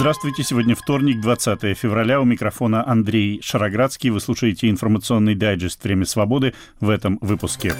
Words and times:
Здравствуйте, 0.00 0.42
сегодня 0.44 0.74
вторник, 0.74 1.20
20 1.20 1.76
февраля. 1.76 2.22
У 2.22 2.24
микрофона 2.24 2.88
Андрей 2.88 3.42
Шароградский. 3.42 4.08
Вы 4.08 4.20
слушаете 4.20 4.70
информационный 4.70 5.34
дайджест 5.34 5.84
«Время 5.84 6.06
свободы» 6.06 6.54
в 6.80 6.88
этом 6.88 7.18
выпуске. 7.20 7.74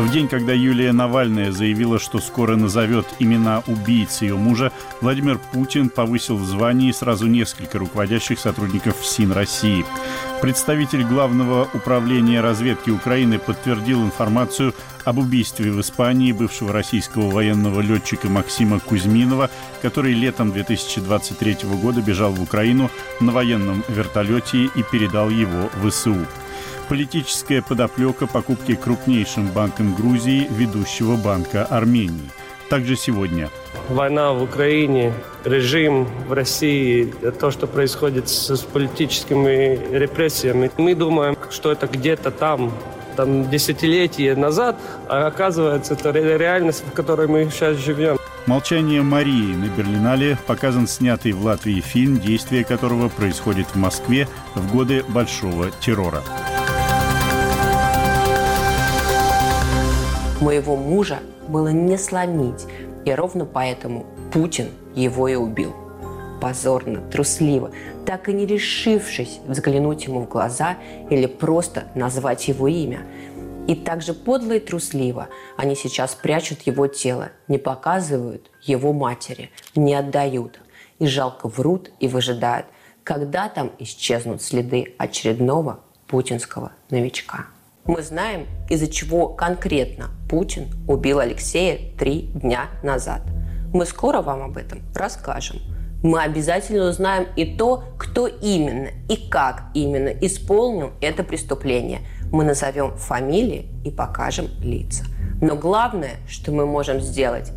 В 0.00 0.10
день, 0.10 0.28
когда 0.28 0.54
Юлия 0.54 0.92
Навальная 0.92 1.52
заявила, 1.52 1.98
что 1.98 2.20
скоро 2.20 2.56
назовет 2.56 3.06
имена 3.18 3.62
убийц 3.66 4.22
ее 4.22 4.34
мужа, 4.34 4.72
Владимир 5.02 5.38
Путин 5.52 5.90
повысил 5.90 6.38
в 6.38 6.46
звании 6.46 6.90
сразу 6.90 7.26
несколько 7.26 7.78
руководящих 7.78 8.40
сотрудников 8.40 8.96
СИН 9.04 9.32
России. 9.32 9.84
Представитель 10.40 11.04
Главного 11.04 11.68
управления 11.74 12.40
разведки 12.40 12.88
Украины 12.88 13.38
подтвердил 13.38 14.02
информацию 14.02 14.74
об 15.04 15.18
убийстве 15.18 15.70
в 15.70 15.78
Испании 15.82 16.32
бывшего 16.32 16.72
российского 16.72 17.30
военного 17.30 17.82
летчика 17.82 18.28
Максима 18.28 18.80
Кузьминова, 18.80 19.50
который 19.82 20.14
летом 20.14 20.50
2023 20.50 21.58
года 21.82 22.00
бежал 22.00 22.32
в 22.32 22.42
Украину 22.42 22.90
на 23.20 23.32
военном 23.32 23.84
вертолете 23.88 24.64
и 24.64 24.82
передал 24.90 25.28
его 25.28 25.68
в 25.76 25.90
ВСУ 25.90 26.26
политическая 26.90 27.62
подоплека 27.62 28.26
покупки 28.26 28.74
крупнейшим 28.74 29.46
банком 29.46 29.94
Грузии 29.94 30.48
ведущего 30.50 31.14
банка 31.14 31.64
Армении. 31.64 32.28
Также 32.68 32.96
сегодня. 32.96 33.48
Война 33.88 34.32
в 34.32 34.42
Украине, 34.42 35.12
режим 35.44 36.08
в 36.26 36.32
России, 36.32 37.14
то, 37.38 37.52
что 37.52 37.68
происходит 37.68 38.28
с, 38.28 38.56
с 38.56 38.62
политическими 38.62 39.78
репрессиями. 39.96 40.68
Мы 40.78 40.96
думаем, 40.96 41.36
что 41.50 41.70
это 41.70 41.86
где-то 41.86 42.32
там, 42.32 42.72
там 43.14 43.48
десятилетия 43.48 44.34
назад, 44.34 44.76
а 45.08 45.28
оказывается, 45.28 45.94
это 45.94 46.10
реальность, 46.10 46.82
в 46.84 46.92
которой 46.92 47.28
мы 47.28 47.48
сейчас 47.52 47.76
живем. 47.76 48.18
«Молчание 48.46 49.02
Марии» 49.02 49.54
на 49.54 49.68
Берлинале 49.76 50.36
показан 50.48 50.88
снятый 50.88 51.32
в 51.32 51.44
Латвии 51.44 51.80
фильм, 51.80 52.18
действие 52.18 52.64
которого 52.64 53.08
происходит 53.08 53.68
в 53.68 53.76
Москве 53.76 54.26
в 54.56 54.72
годы 54.72 55.04
Большого 55.06 55.70
террора. 55.80 56.22
Моего 60.40 60.74
мужа 60.74 61.18
было 61.48 61.68
не 61.68 61.98
сломить, 61.98 62.64
и 63.04 63.12
ровно 63.12 63.44
поэтому 63.44 64.06
Путин 64.32 64.70
его 64.94 65.28
и 65.28 65.34
убил. 65.34 65.74
Позорно, 66.40 67.02
трусливо, 67.10 67.72
так 68.06 68.30
и 68.30 68.32
не 68.32 68.46
решившись 68.46 69.40
взглянуть 69.46 70.06
ему 70.06 70.20
в 70.20 70.28
глаза 70.30 70.78
или 71.10 71.26
просто 71.26 71.88
назвать 71.94 72.48
его 72.48 72.68
имя. 72.68 73.02
И 73.68 73.74
также 73.74 74.14
подло 74.14 74.52
и 74.52 74.60
трусливо 74.60 75.28
они 75.58 75.76
сейчас 75.76 76.14
прячут 76.14 76.62
его 76.62 76.86
тело, 76.86 77.28
не 77.46 77.58
показывают 77.58 78.50
его 78.62 78.94
матери, 78.94 79.50
не 79.76 79.94
отдают. 79.94 80.58
И 80.98 81.06
жалко 81.06 81.48
врут 81.48 81.90
и 82.00 82.08
выжидают, 82.08 82.66
когда 83.04 83.50
там 83.50 83.72
исчезнут 83.78 84.40
следы 84.40 84.94
очередного 84.96 85.80
путинского 86.06 86.72
новичка. 86.88 87.46
Мы 87.86 88.02
знаем, 88.02 88.46
из-за 88.68 88.88
чего 88.88 89.28
конкретно 89.28 90.10
Путин 90.28 90.68
убил 90.86 91.18
Алексея 91.18 91.78
три 91.98 92.30
дня 92.34 92.68
назад. 92.82 93.22
Мы 93.72 93.86
скоро 93.86 94.20
вам 94.20 94.42
об 94.42 94.56
этом 94.56 94.82
расскажем. 94.94 95.60
Мы 96.02 96.22
обязательно 96.22 96.88
узнаем 96.88 97.26
и 97.36 97.56
то, 97.56 97.84
кто 97.98 98.26
именно 98.26 98.88
и 99.08 99.16
как 99.28 99.64
именно 99.74 100.08
исполнил 100.08 100.92
это 101.00 101.24
преступление. 101.24 102.00
Мы 102.30 102.44
назовем 102.44 102.96
фамилии 102.96 103.68
и 103.84 103.90
покажем 103.90 104.48
лица. 104.60 105.04
Но 105.40 105.56
главное, 105.56 106.16
что 106.28 106.52
мы 106.52 106.66
можем 106.66 107.00
сделать 107.00 107.52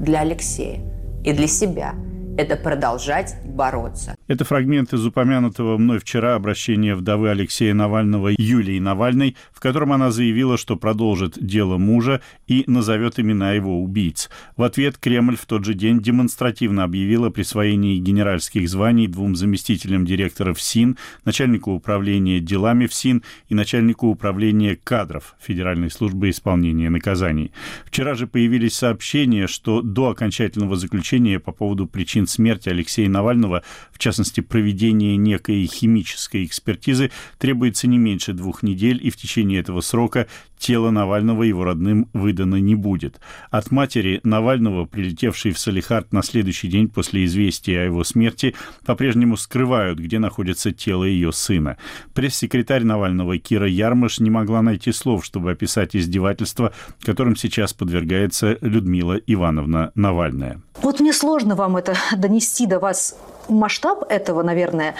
для 0.00 0.20
Алексея 0.20 0.80
и 1.24 1.32
для 1.32 1.46
себя– 1.46 1.94
это 2.38 2.56
продолжать 2.56 3.34
бороться. 3.44 4.14
Это 4.28 4.44
фрагмент 4.44 4.92
из 4.92 5.06
упомянутого 5.06 5.78
мной 5.78 5.98
вчера 5.98 6.34
обращения 6.34 6.94
вдовы 6.94 7.30
Алексея 7.30 7.72
Навального 7.72 8.28
Юлии 8.36 8.78
Навальной, 8.78 9.36
в 9.54 9.58
котором 9.58 9.90
она 9.90 10.10
заявила, 10.10 10.58
что 10.58 10.76
продолжит 10.76 11.42
дело 11.42 11.78
мужа 11.78 12.20
и 12.46 12.62
назовет 12.66 13.18
имена 13.18 13.52
его 13.52 13.82
убийц. 13.82 14.28
В 14.58 14.64
ответ 14.64 14.98
Кремль 14.98 15.36
в 15.36 15.46
тот 15.46 15.64
же 15.64 15.72
день 15.72 16.00
демонстративно 16.00 16.84
объявил 16.84 17.24
о 17.24 17.30
присвоении 17.30 17.98
генеральских 17.98 18.68
званий 18.68 19.06
двум 19.06 19.34
заместителям 19.34 20.04
директоров 20.04 20.60
СИН, 20.60 20.98
начальнику 21.24 21.72
управления 21.72 22.38
делами 22.38 22.86
в 22.86 22.92
СИН 22.92 23.22
и 23.48 23.54
начальнику 23.54 24.08
управления 24.08 24.76
кадров 24.76 25.36
Федеральной 25.40 25.90
службы 25.90 26.28
исполнения 26.28 26.90
наказаний. 26.90 27.50
Вчера 27.86 28.14
же 28.14 28.26
появились 28.26 28.74
сообщения, 28.74 29.46
что 29.46 29.80
до 29.80 30.10
окончательного 30.10 30.76
заключения 30.76 31.40
по 31.40 31.52
поводу 31.52 31.86
причин 31.86 32.26
смерти 32.26 32.68
Алексея 32.68 33.08
Навального, 33.08 33.62
в 33.90 33.98
частности, 33.98 34.17
проведение 34.40 35.16
некой 35.16 35.66
химической 35.66 36.44
экспертизы, 36.44 37.10
требуется 37.38 37.86
не 37.86 37.98
меньше 37.98 38.32
двух 38.32 38.62
недель, 38.62 39.00
и 39.02 39.10
в 39.10 39.16
течение 39.16 39.60
этого 39.60 39.80
срока 39.80 40.26
тело 40.58 40.90
Навального 40.90 41.42
его 41.42 41.64
родным 41.64 42.08
выдано 42.12 42.56
не 42.56 42.74
будет. 42.74 43.20
От 43.50 43.70
матери 43.70 44.20
Навального, 44.24 44.84
прилетевшей 44.84 45.52
в 45.52 45.58
Салихард 45.58 46.12
на 46.12 46.22
следующий 46.22 46.68
день 46.68 46.88
после 46.88 47.24
известия 47.24 47.82
о 47.82 47.84
его 47.84 48.04
смерти, 48.04 48.54
по-прежнему 48.84 49.36
скрывают, 49.36 49.98
где 49.98 50.18
находится 50.18 50.72
тело 50.72 51.04
ее 51.04 51.32
сына. 51.32 51.76
Пресс-секретарь 52.14 52.84
Навального 52.84 53.38
Кира 53.38 53.68
Ярмаш 53.68 54.20
не 54.20 54.30
могла 54.30 54.62
найти 54.62 54.92
слов, 54.92 55.24
чтобы 55.24 55.52
описать 55.52 55.94
издевательство, 55.94 56.72
которым 57.02 57.36
сейчас 57.36 57.72
подвергается 57.72 58.58
Людмила 58.60 59.14
Ивановна 59.14 59.92
Навальная. 59.94 60.60
Вот 60.82 61.00
мне 61.00 61.12
сложно 61.12 61.54
вам 61.54 61.76
это 61.76 61.96
донести 62.16 62.66
до 62.66 62.78
вас. 62.78 63.16
Масштаб 63.48 64.04
этого, 64.08 64.42
наверное, 64.42 64.94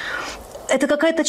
это 0.69 0.87
какая-то 0.87 1.25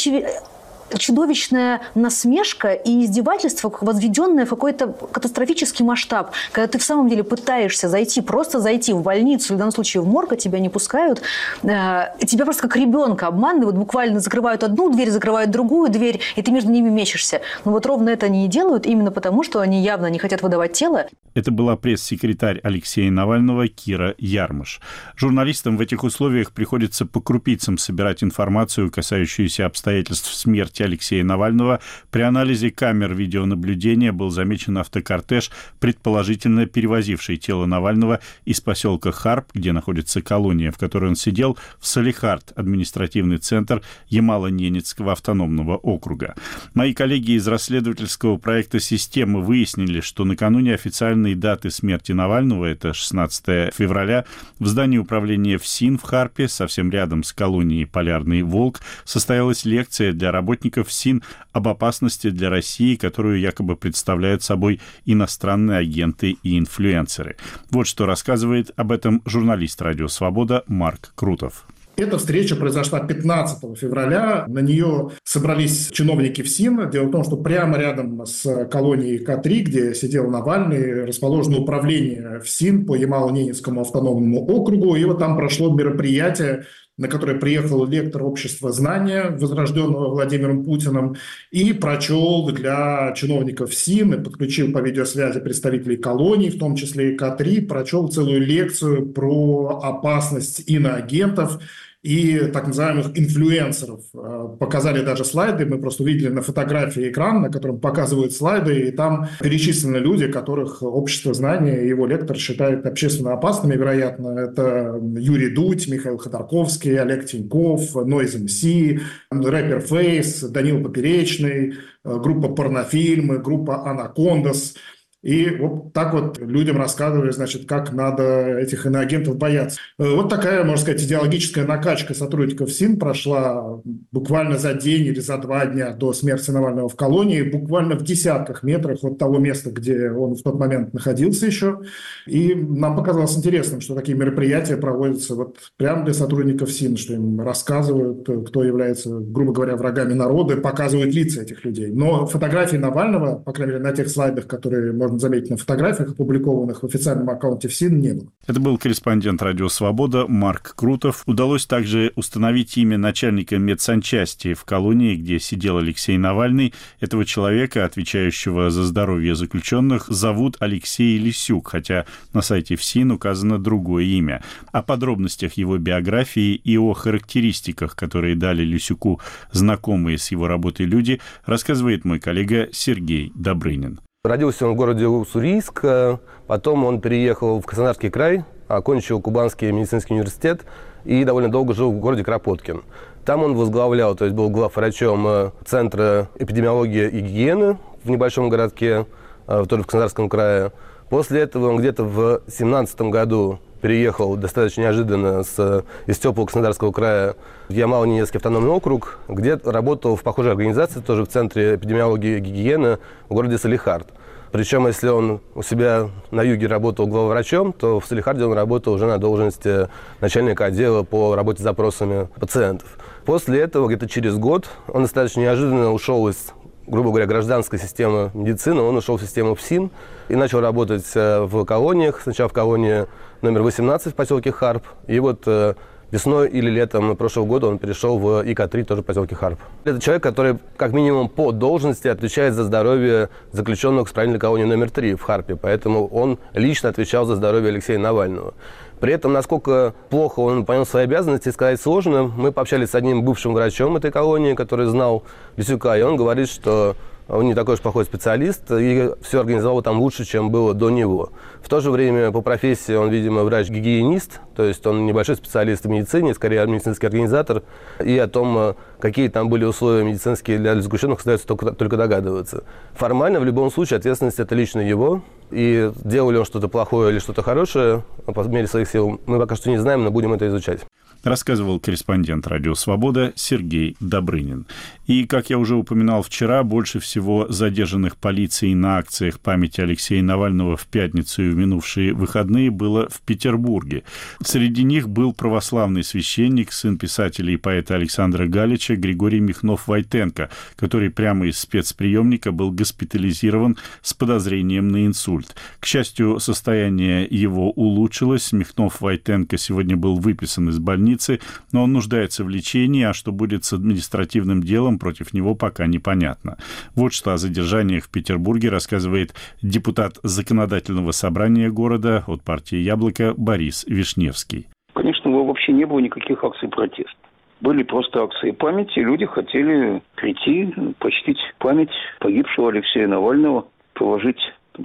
чудовищная 0.97 1.81
насмешка 1.95 2.73
и 2.73 3.05
издевательство, 3.05 3.71
возведенное 3.81 4.45
в 4.45 4.49
какой-то 4.49 4.87
катастрофический 4.87 5.85
масштаб. 5.85 6.31
Когда 6.51 6.67
ты 6.67 6.79
в 6.79 6.83
самом 6.83 7.09
деле 7.09 7.23
пытаешься 7.23 7.89
зайти, 7.89 8.21
просто 8.21 8.59
зайти 8.59 8.93
в 8.93 9.01
больницу, 9.01 9.53
в 9.53 9.57
данном 9.57 9.71
случае 9.71 10.01
в 10.01 10.07
морг, 10.07 10.33
а 10.33 10.35
тебя 10.35 10.59
не 10.59 10.69
пускают, 10.69 11.21
э, 11.63 12.03
тебя 12.25 12.45
просто 12.45 12.63
как 12.63 12.75
ребенка 12.75 13.27
обманывают, 13.27 13.77
буквально 13.77 14.19
закрывают 14.19 14.63
одну 14.63 14.91
дверь, 14.91 15.09
закрывают 15.09 15.51
другую 15.51 15.89
дверь, 15.89 16.19
и 16.35 16.41
ты 16.41 16.51
между 16.51 16.71
ними 16.71 16.89
мечешься. 16.89 17.41
Но 17.65 17.71
вот 17.71 17.85
ровно 17.85 18.09
это 18.09 18.25
они 18.25 18.45
и 18.45 18.47
делают, 18.47 18.85
именно 18.85 19.11
потому, 19.11 19.43
что 19.43 19.59
они 19.59 19.81
явно 19.81 20.07
не 20.07 20.19
хотят 20.19 20.41
выдавать 20.41 20.73
тело. 20.73 21.07
Это 21.33 21.51
была 21.51 21.75
пресс-секретарь 21.75 22.59
Алексея 22.63 23.11
Навального 23.11 23.67
Кира 23.67 24.15
Ярмыш. 24.17 24.81
Журналистам 25.15 25.77
в 25.77 25.81
этих 25.81 26.03
условиях 26.03 26.51
приходится 26.51 27.05
по 27.05 27.21
крупицам 27.21 27.77
собирать 27.77 28.23
информацию, 28.23 28.91
касающуюся 28.91 29.65
обстоятельств 29.65 30.33
смерти 30.33 30.78
смерти 30.79 30.83
Алексея 30.83 31.23
Навального 31.23 31.79
при 32.11 32.21
анализе 32.21 32.71
камер 32.71 33.13
видеонаблюдения 33.13 34.11
был 34.11 34.29
замечен 34.29 34.77
автокортеж, 34.77 35.51
предположительно 35.79 36.65
перевозивший 36.65 37.37
тело 37.37 37.65
Навального 37.65 38.19
из 38.45 38.61
поселка 38.61 39.11
Харп, 39.11 39.51
где 39.53 39.71
находится 39.71 40.21
колония, 40.21 40.71
в 40.71 40.77
которой 40.77 41.09
он 41.09 41.15
сидел, 41.15 41.57
в 41.79 41.87
Салихард, 41.87 42.53
административный 42.55 43.37
центр 43.37 43.81
Ямало-Ненецкого 44.09 45.11
автономного 45.11 45.77
округа. 45.77 46.35
Мои 46.73 46.93
коллеги 46.93 47.31
из 47.31 47.47
расследовательского 47.47 48.37
проекта 48.37 48.79
«Система» 48.79 49.39
выяснили, 49.39 50.01
что 50.01 50.25
накануне 50.25 50.73
официальной 50.73 51.35
даты 51.35 51.69
смерти 51.69 52.13
Навального, 52.13 52.65
это 52.65 52.93
16 52.93 53.73
февраля, 53.73 54.25
в 54.59 54.67
здании 54.67 54.97
управления 54.97 55.57
ФСИН 55.57 55.97
в 55.97 56.03
Харпе, 56.03 56.47
совсем 56.47 56.91
рядом 56.91 57.23
с 57.23 57.33
колонией 57.33 57.85
«Полярный 57.85 58.41
волк», 58.41 58.81
состоялась 59.05 59.65
лекция 59.65 60.13
для 60.13 60.31
работников 60.31 60.68
сотрудников 60.69 60.91
СИН 60.91 61.23
об 61.51 61.67
опасности 61.67 62.29
для 62.29 62.49
России, 62.49 62.95
которую 62.95 63.39
якобы 63.39 63.75
представляют 63.75 64.43
собой 64.43 64.79
иностранные 65.05 65.79
агенты 65.79 66.37
и 66.43 66.57
инфлюенсеры. 66.57 67.35
Вот 67.71 67.87
что 67.87 68.05
рассказывает 68.05 68.71
об 68.75 68.91
этом 68.91 69.21
журналист 69.25 69.81
«Радио 69.81 70.07
Свобода» 70.07 70.63
Марк 70.67 71.13
Крутов. 71.15 71.65
Эта 71.97 72.17
встреча 72.17 72.55
произошла 72.55 73.01
15 73.01 73.77
февраля. 73.77 74.45
На 74.47 74.59
нее 74.59 75.09
собрались 75.25 75.89
чиновники 75.91 76.41
ФСИН. 76.41 76.89
Дело 76.89 77.07
в 77.07 77.11
том, 77.11 77.25
что 77.25 77.35
прямо 77.35 77.77
рядом 77.77 78.25
с 78.25 78.65
колонией 78.71 79.21
К3, 79.21 79.59
где 79.63 79.93
сидел 79.93 80.29
Навальный, 80.29 81.03
расположено 81.05 81.57
управление 81.57 82.39
ФСИН 82.39 82.85
по 82.85 82.95
Ямало-Ненецкому 82.95 83.81
автономному 83.81 84.45
округу. 84.45 84.95
И 84.95 85.03
вот 85.03 85.19
там 85.19 85.35
прошло 85.35 85.73
мероприятие 85.75 86.63
на 86.99 87.07
которое 87.07 87.39
приехал 87.39 87.85
лектор 87.85 88.23
общества 88.23 88.73
знания, 88.73 89.29
возрожденного 89.29 90.09
Владимиром 90.09 90.65
Путиным, 90.65 91.15
и 91.49 91.71
прочел 91.71 92.51
для 92.51 93.13
чиновников 93.15 93.73
СИН 93.73 94.15
и 94.15 94.23
подключил 94.23 94.73
по 94.73 94.79
видеосвязи 94.79 95.39
представителей 95.39 95.95
колоний, 95.95 96.49
в 96.49 96.59
том 96.59 96.75
числе 96.75 97.13
и 97.13 97.17
К3, 97.17 97.67
прочел 97.67 98.09
целую 98.09 98.41
лекцию 98.45 99.13
про 99.13 99.79
опасность 99.81 100.69
иноагентов 100.69 101.61
и 102.01 102.47
так 102.53 102.67
называемых 102.67 103.17
инфлюенсеров. 103.17 104.01
Э, 104.13 104.55
показали 104.57 105.03
даже 105.03 105.25
слайды, 105.25 105.65
мы 105.65 105.79
просто 105.79 106.03
увидели 106.03 106.29
на 106.29 106.41
фотографии 106.41 107.09
экран, 107.09 107.41
на 107.41 107.49
котором 107.49 107.79
показывают 107.79 108.33
слайды, 108.33 108.87
и 108.87 108.91
там 108.91 109.27
перечислены 109.41 109.97
люди, 109.97 110.31
которых 110.31 110.81
общество 110.81 111.33
знания 111.33 111.83
и 111.83 111.89
его 111.89 112.07
лектор 112.07 112.37
считает 112.37 112.85
общественно 112.85 113.33
опасными, 113.33 113.75
вероятно. 113.75 114.39
Это 114.39 114.97
Юрий 115.17 115.49
Дудь, 115.49 115.89
Михаил 115.89 116.17
Ходорковский, 116.17 116.97
Олег 116.97 117.25
Тиньков, 117.25 117.95
Noise 117.95 118.45
MC, 118.45 119.01
рэпер 119.29 119.81
Фейс, 119.81 120.41
Данил 120.41 120.81
Поперечный, 120.81 121.73
э, 122.05 122.17
группа 122.17 122.47
Порнофильмы, 122.47 123.39
группа 123.39 123.85
Анакондас– 123.85 124.75
и 125.21 125.49
вот 125.49 125.91
так 125.91 126.13
вот 126.13 126.39
людям 126.39 126.77
рассказывали, 126.77 127.31
значит, 127.31 127.67
как 127.67 127.91
надо 127.91 128.57
этих 128.57 128.85
иноагентов 128.85 129.37
бояться. 129.37 129.77
Э, 129.97 130.15
вот 130.15 130.29
такая, 130.29 130.63
можно 130.63 130.81
сказать, 130.81 131.03
идеологическая 131.03 131.65
накачка 131.65 132.13
сотрудников 132.13 132.71
СИН 132.71 132.97
прошла 132.97 133.81
буквально 134.11 134.57
за 134.57 134.73
день 134.73 135.07
или 135.07 135.19
за 135.19 135.37
два 135.37 135.65
дня 135.65 135.91
до 135.91 136.13
смерти 136.13 136.51
Навального 136.51 136.87
в 136.87 136.95
колонии, 136.95 137.41
буквально 137.41 137.95
в 137.95 138.03
десятках 138.03 138.63
метрах 138.63 139.03
от 139.03 139.17
того 139.17 139.39
места, 139.39 139.71
где 139.71 140.09
он 140.09 140.35
в 140.35 140.41
тот 140.41 140.57
момент 140.57 140.93
находился 140.93 141.47
еще. 141.47 141.81
И 142.25 142.55
нам 142.55 142.95
показалось 142.95 143.37
интересным, 143.37 143.81
что 143.81 143.95
такие 143.95 144.17
мероприятия 144.17 144.77
проводятся 144.77 145.35
вот 145.35 145.57
прямо 145.75 146.05
для 146.05 146.13
сотрудников 146.13 146.71
СИН, 146.71 146.95
что 146.95 147.15
им 147.15 147.41
рассказывают, 147.41 148.29
кто 148.47 148.63
является, 148.63 149.09
грубо 149.09 149.51
говоря, 149.51 149.75
врагами 149.75 150.13
народа, 150.13 150.55
показывают 150.57 151.13
лица 151.13 151.41
этих 151.41 151.65
людей. 151.65 151.91
Но 151.91 152.25
фотографии 152.25 152.77
Навального, 152.77 153.35
по 153.35 153.51
крайней 153.51 153.73
мере, 153.73 153.83
на 153.83 153.91
тех 153.91 154.09
слайдах, 154.09 154.47
которые 154.47 154.93
можно 154.93 155.08
можно 155.09 155.19
заметить 155.19 155.49
на 155.49 155.57
фотографиях, 155.57 156.11
опубликованных 156.11 156.83
в 156.83 156.85
официальном 156.85 157.29
аккаунте 157.29 157.67
ФСИН, 157.67 157.99
не 157.99 158.13
было. 158.13 158.27
Это 158.45 158.59
был 158.59 158.77
корреспондент 158.77 159.41
«Радио 159.41 159.67
Свобода» 159.69 160.25
Марк 160.27 160.75
Крутов. 160.75 161.23
Удалось 161.25 161.65
также 161.65 162.11
установить 162.15 162.77
имя 162.77 162.97
начальника 162.97 163.57
медсанчасти 163.57 164.53
в 164.53 164.63
колонии, 164.63 165.15
где 165.15 165.39
сидел 165.39 165.77
Алексей 165.77 166.17
Навальный. 166.17 166.73
Этого 166.99 167.25
человека, 167.25 167.85
отвечающего 167.85 168.69
за 168.69 168.83
здоровье 168.83 169.35
заключенных, 169.35 170.07
зовут 170.07 170.57
Алексей 170.59 171.17
Лисюк, 171.17 171.69
хотя 171.69 172.05
на 172.33 172.41
сайте 172.41 172.75
ФСИН 172.75 173.11
указано 173.11 173.59
другое 173.59 174.05
имя. 174.05 174.43
О 174.71 174.81
подробностях 174.81 175.53
его 175.53 175.77
биографии 175.77 176.53
и 176.55 176.77
о 176.77 176.93
характеристиках, 176.93 177.95
которые 177.95 178.35
дали 178.35 178.63
Лисюку 178.63 179.19
знакомые 179.51 180.17
с 180.17 180.31
его 180.31 180.47
работой 180.47 180.85
люди, 180.85 181.19
рассказывает 181.45 182.05
мой 182.05 182.19
коллега 182.19 182.69
Сергей 182.71 183.31
Добрынин. 183.35 183.99
Родился 184.25 184.67
он 184.67 184.73
в 184.73 184.75
городе 184.75 185.07
Уссурийск, 185.07 185.79
э, 185.83 186.17
потом 186.45 186.83
он 186.83 186.99
переехал 186.99 187.61
в 187.61 187.65
Краснодарский 187.65 188.09
край, 188.09 188.43
окончил 188.67 189.21
Кубанский 189.21 189.71
медицинский 189.71 190.13
университет 190.13 190.65
и 191.05 191.23
довольно 191.23 191.49
долго 191.49 191.73
жил 191.73 191.93
в 191.93 192.01
городе 192.01 192.25
Кропоткин. 192.25 192.83
Там 193.23 193.43
он 193.43 193.55
возглавлял, 193.55 194.15
то 194.15 194.25
есть 194.25 194.35
был 194.35 194.49
главврачом 194.49 195.25
э, 195.25 195.51
Центра 195.65 196.27
эпидемиологии 196.37 197.07
и 197.07 197.21
гигиены 197.21 197.77
в 198.03 198.09
небольшом 198.09 198.49
городке, 198.49 199.05
э, 199.47 199.63
тоже 199.69 199.83
в 199.83 199.85
Краснодарском 199.85 200.27
крае. 200.27 200.73
После 201.09 201.39
этого 201.39 201.69
он 201.69 201.77
где-то 201.77 202.03
в 202.03 202.41
17 202.49 202.99
году 203.03 203.59
переехал 203.81 204.35
достаточно 204.35 204.81
неожиданно 204.81 205.43
с, 205.43 205.83
из 206.05 206.17
теплого 206.17 206.45
Краснодарского 206.45 206.91
края 206.91 207.35
в 207.67 207.73
Ямало-Ненецкий 207.73 208.37
автономный 208.37 208.71
округ, 208.71 209.19
где 209.27 209.59
работал 209.63 210.15
в 210.15 210.23
похожей 210.23 210.51
организации, 210.51 210.99
тоже 210.99 211.25
в 211.25 211.27
Центре 211.27 211.75
эпидемиологии 211.75 212.37
и 212.37 212.39
гигиены 212.39 212.99
в 213.27 213.33
городе 213.33 213.57
Салихард. 213.57 214.07
Причем, 214.51 214.87
если 214.87 215.09
он 215.09 215.41
у 215.53 215.61
себя 215.61 216.09
на 216.31 216.41
юге 216.41 216.67
работал 216.67 217.05
главврачом, 217.05 217.71
то 217.71 217.99
в 217.99 218.05
Салихарде 218.05 218.45
он 218.45 218.53
работал 218.53 218.93
уже 218.93 219.05
на 219.05 219.19
должности 219.19 219.89
начальника 220.21 220.65
отдела 220.65 221.03
по 221.03 221.35
работе 221.35 221.61
с 221.61 221.63
запросами 221.63 222.27
пациентов. 222.39 222.97
После 223.25 223.59
этого, 223.59 223.87
где-то 223.87 224.07
через 224.07 224.37
год, 224.37 224.67
он 224.87 225.03
достаточно 225.03 225.41
неожиданно 225.41 225.91
ушел 225.91 226.27
из 226.27 226.53
грубо 226.89 227.09
говоря, 227.09 227.27
гражданской 227.27 227.79
системы 227.79 228.31
медицины, 228.33 228.81
он 228.81 228.97
ушел 228.97 229.17
в 229.17 229.21
систему 229.21 229.55
ФСИН 229.55 229.91
и 230.27 230.35
начал 230.35 230.59
работать 230.59 231.05
э, 231.15 231.41
в 231.41 231.63
колониях. 231.63 232.19
Сначала 232.21 232.49
в 232.49 232.53
колонии 232.53 233.05
номер 233.41 233.61
18 233.61 234.13
в 234.13 234.15
поселке 234.15 234.51
Харп. 234.51 234.83
И 235.07 235.19
вот 235.19 235.43
э, 235.45 235.73
весной 236.11 236.49
или 236.49 236.69
летом 236.69 237.15
прошлого 237.15 237.45
года 237.45 237.67
он 237.67 237.77
перешел 237.77 238.17
в 238.17 238.43
ИК-3, 238.43 238.83
тоже 238.83 239.01
в 239.01 239.05
поселке 239.05 239.35
Харп. 239.35 239.59
Это 239.83 239.99
человек, 239.99 240.23
который 240.23 240.57
как 240.77 240.93
минимум 240.93 241.29
по 241.29 241.51
должности 241.51 242.07
отвечает 242.07 242.53
за 242.53 242.63
здоровье 242.63 243.29
заключенных 243.51 244.07
в 244.07 244.09
исправительной 244.09 244.39
колонии 244.39 244.65
номер 244.65 244.89
3 244.89 245.15
в 245.15 245.21
Харпе. 245.21 245.55
Поэтому 245.55 246.07
он 246.07 246.39
лично 246.53 246.89
отвечал 246.89 247.25
за 247.25 247.35
здоровье 247.35 247.69
Алексея 247.69 247.99
Навального. 247.99 248.53
При 248.99 249.13
этом, 249.13 249.31
насколько 249.31 249.93
плохо 250.09 250.41
он 250.41 250.65
понял 250.65 250.85
свои 250.85 251.05
обязанности, 251.05 251.49
сказать 251.49 251.79
сложно. 251.79 252.23
Мы 252.23 252.51
пообщались 252.51 252.89
с 252.89 252.95
одним 252.95 253.23
бывшим 253.23 253.53
врачом 253.53 253.95
этой 253.95 254.11
колонии, 254.11 254.55
который 254.55 254.87
знал 254.87 255.23
Лисюка, 255.55 255.97
и 255.97 256.01
он 256.01 256.17
говорит, 256.17 256.49
что 256.49 256.97
он 257.29 257.45
не 257.45 257.53
такой 257.53 257.75
уж 257.75 257.79
плохой 257.79 258.05
специалист, 258.05 258.71
и 258.71 259.11
все 259.21 259.39
организовал 259.39 259.81
там 259.81 259.99
лучше, 260.01 260.25
чем 260.25 260.49
было 260.49 260.73
до 260.73 260.89
него. 260.89 261.31
В 261.61 261.69
то 261.69 261.79
же 261.79 261.91
время 261.91 262.31
по 262.31 262.41
профессии 262.41 262.93
он, 262.93 263.09
видимо, 263.09 263.43
врач-гигиенист, 263.43 264.41
то 264.55 264.63
есть 264.63 264.85
он 264.87 265.05
небольшой 265.05 265.35
специалист 265.35 265.85
в 265.85 265.89
медицине, 265.89 266.33
скорее 266.33 266.65
медицинский 266.65 267.05
организатор, 267.05 267.63
и 268.03 268.17
о 268.17 268.27
том, 268.27 268.57
э, 268.57 268.73
какие 268.99 269.27
там 269.27 269.49
были 269.49 269.63
условия 269.63 270.03
медицинские 270.03 270.57
для 270.57 270.79
заключенных, 270.81 271.19
остается 271.19 271.45
только, 271.45 271.71
только 271.73 271.97
догадываться. 271.97 272.63
Формально, 272.95 273.39
в 273.39 273.45
любом 273.45 273.71
случае, 273.71 273.97
ответственность 273.97 274.39
это 274.39 274.55
лично 274.55 274.81
его, 274.81 275.21
и 275.51 275.91
делал 276.03 276.31
ли 276.31 276.37
он 276.39 276.45
что-то 276.45 276.67
плохое 276.67 277.11
или 277.11 277.19
что-то 277.19 277.43
хорошее, 277.43 278.03
по 278.25 278.41
мере 278.41 278.67
своих 278.67 278.89
сил, 278.89 279.21
мы 279.27 279.37
пока 279.37 279.55
что 279.55 279.69
не 279.69 279.77
знаем, 279.77 280.03
но 280.03 280.09
будем 280.09 280.33
это 280.33 280.47
изучать 280.47 280.79
рассказывал 281.23 281.79
корреспондент 281.79 282.47
«Радио 282.47 282.75
Свобода» 282.75 283.33
Сергей 283.35 283.97
Добрынин. 283.99 284.65
И, 285.07 285.25
как 285.25 285.49
я 285.49 285.57
уже 285.57 285.75
упоминал 285.75 286.21
вчера, 286.21 286.63
больше 286.63 286.99
всего 286.99 287.47
задержанных 287.49 288.15
полицией 288.15 288.75
на 288.75 288.99
акциях 288.99 289.39
памяти 289.39 289.81
Алексея 289.81 290.21
Навального 290.21 290.77
в 290.77 290.85
пятницу 290.85 291.41
и 291.41 291.49
в 291.49 291.57
минувшие 291.57 292.13
выходные 292.13 292.69
было 292.69 293.09
в 293.09 293.19
Петербурге. 293.21 294.03
Среди 294.43 294.83
них 294.83 295.09
был 295.09 295.33
православный 295.33 296.03
священник, 296.03 296.71
сын 296.71 296.97
писателя 296.97 297.51
и 297.51 297.57
поэта 297.57 297.95
Александра 297.95 298.45
Галича 298.45 298.95
Григорий 298.95 299.39
Михнов-Войтенко, 299.39 300.49
который 300.75 301.09
прямо 301.09 301.47
из 301.47 301.57
спецприемника 301.57 302.51
был 302.51 302.71
госпитализирован 302.71 303.77
с 304.01 304.13
подозрением 304.13 304.89
на 304.89 305.05
инсульт. 305.07 305.55
К 305.79 305.85
счастью, 305.85 306.39
состояние 306.39 307.27
его 307.29 307.71
улучшилось. 307.71 308.51
Михнов-Войтенко 308.51 309.57
сегодня 309.57 309.97
был 309.97 310.17
выписан 310.17 310.69
из 310.69 310.77
больницы 310.77 311.08
больницы, 311.09 311.39
но 311.71 311.83
он 311.83 311.93
нуждается 311.93 312.43
в 312.43 312.49
лечении, 312.49 313.03
а 313.03 313.13
что 313.13 313.31
будет 313.31 313.63
с 313.63 313.73
административным 313.73 314.61
делом 314.61 314.99
против 314.99 315.33
него 315.33 315.55
пока 315.55 315.87
непонятно. 315.87 316.57
Вот 316.95 317.13
что 317.13 317.33
о 317.33 317.37
задержаниях 317.37 318.05
в 318.05 318.11
Петербурге 318.11 318.69
рассказывает 318.69 319.33
депутат 319.61 320.13
законодательного 320.23 321.11
собрания 321.11 321.69
города 321.69 322.23
от 322.27 322.43
партии 322.43 322.77
«Яблоко» 322.77 323.33
Борис 323.35 323.85
Вишневский. 323.87 324.67
Конечно, 324.93 325.31
вообще 325.31 325.71
не 325.73 325.85
было 325.85 325.99
никаких 325.99 326.43
акций 326.43 326.69
протеста. 326.69 327.13
Были 327.61 327.83
просто 327.83 328.23
акции 328.23 328.51
памяти, 328.51 328.99
люди 328.99 329.25
хотели 329.25 330.01
прийти, 330.15 330.73
почтить 330.99 331.39
память 331.57 331.91
погибшего 332.19 332.69
Алексея 332.69 333.07
Навального, 333.07 333.65
положить 333.93 334.39